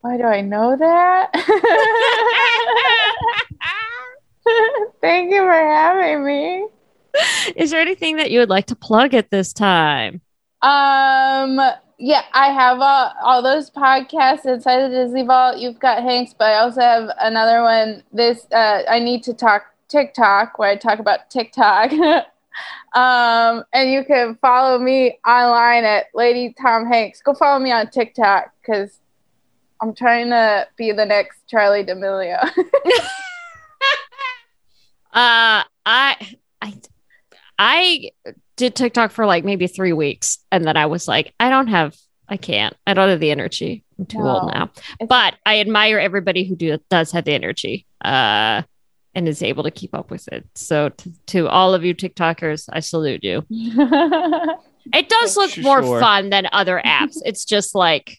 [0.00, 1.30] Why do I know that?
[5.00, 6.66] Thank you for having me.
[7.56, 10.20] Is there anything that you would like to plug at this time?
[10.62, 11.60] Um,
[11.98, 15.58] yeah, I have uh, all those podcasts inside the Disney Vault.
[15.58, 18.02] You've got Hanks, but I also have another one.
[18.12, 21.92] This uh, I need to talk TikTok, where I talk about TikTok.
[22.94, 27.20] um, and you can follow me online at Lady Tom Hanks.
[27.20, 29.00] Go follow me on TikTok because
[29.80, 32.48] I'm trying to be the next Charli D'Amelio.
[35.12, 36.74] Uh, I, I,
[37.64, 38.10] I
[38.56, 41.94] did TikTok for like maybe three weeks, and then I was like, I don't have,
[42.28, 43.84] I can't, I don't have the energy.
[43.98, 44.70] I'm too old now.
[45.06, 48.62] But I admire everybody who do does have the energy, uh,
[49.14, 50.44] and is able to keep up with it.
[50.56, 53.46] So to, to all of you TikTokers, I salute you.
[54.92, 55.62] It does look Sure.
[55.62, 57.18] more fun than other apps.
[57.24, 58.18] it's just like,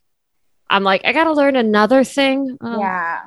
[0.70, 2.58] I'm like, I got to learn another thing.
[2.62, 3.20] Um, Yeah.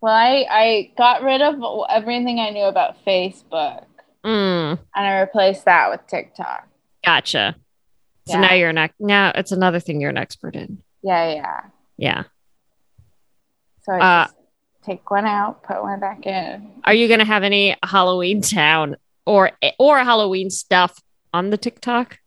[0.00, 1.56] Well, I, I got rid of
[1.90, 3.84] everything I knew about Facebook
[4.26, 6.66] mm, and I replaced that with TikTok.
[7.04, 7.54] gotcha.
[8.26, 8.40] So Yeah.
[8.40, 10.82] now you're an now it's another thing you're an expert in.
[11.02, 11.60] Yeah, yeah.
[11.96, 12.22] Yeah.
[13.82, 14.36] So I Uh, just
[14.82, 16.72] take one out, put one back in.
[16.84, 20.98] Are you gonna have any Halloween Town or or Halloween stuff
[21.32, 22.18] on the TikTok?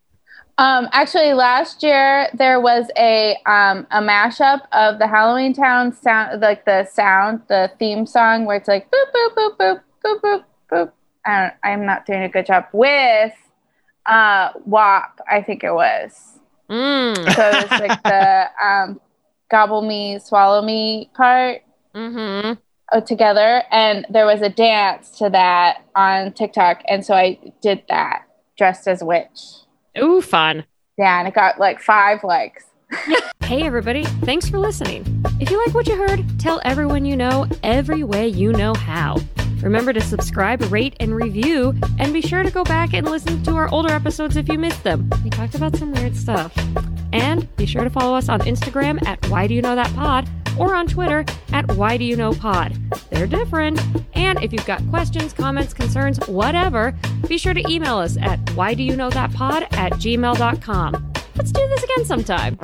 [0.57, 6.41] Um, actually, last year there was a um, a mashup of the Halloween Town sound,
[6.41, 10.43] like the sound, the theme song, where it's like boop boop boop boop boop boop
[10.71, 10.91] boop.
[11.63, 13.33] I'm not doing a good job with
[14.05, 15.19] uh, WAP.
[15.29, 16.39] I think it was.
[16.69, 17.35] Mm.
[17.35, 19.01] So it's like the um,
[19.49, 21.61] gobble me, swallow me part
[21.93, 22.53] hmm
[22.91, 27.83] uh, together, and there was a dance to that on TikTok, and so I did
[27.89, 28.23] that
[28.57, 29.39] dressed as witch.
[29.97, 30.65] Ooh, fun.
[30.97, 32.65] Yeah, and it got like five likes.
[33.49, 34.03] Hey, everybody.
[34.03, 35.03] Thanks for listening.
[35.39, 39.17] If you like what you heard, tell everyone you know every way you know how.
[39.61, 43.51] Remember to subscribe, rate, and review, and be sure to go back and listen to
[43.55, 45.09] our older episodes if you missed them.
[45.23, 46.53] We talked about some weird stuff.
[47.11, 50.29] And be sure to follow us on Instagram at Why Do You Know That Pod
[50.57, 52.73] or on Twitter at Why Do You Know Pod.
[53.09, 53.81] They're different.
[54.13, 56.95] And if you've got questions, comments, concerns, whatever,
[57.27, 61.13] be sure to email us at Why Do You Know That Pod at gmail.com.
[61.35, 62.59] Let's do this again sometime.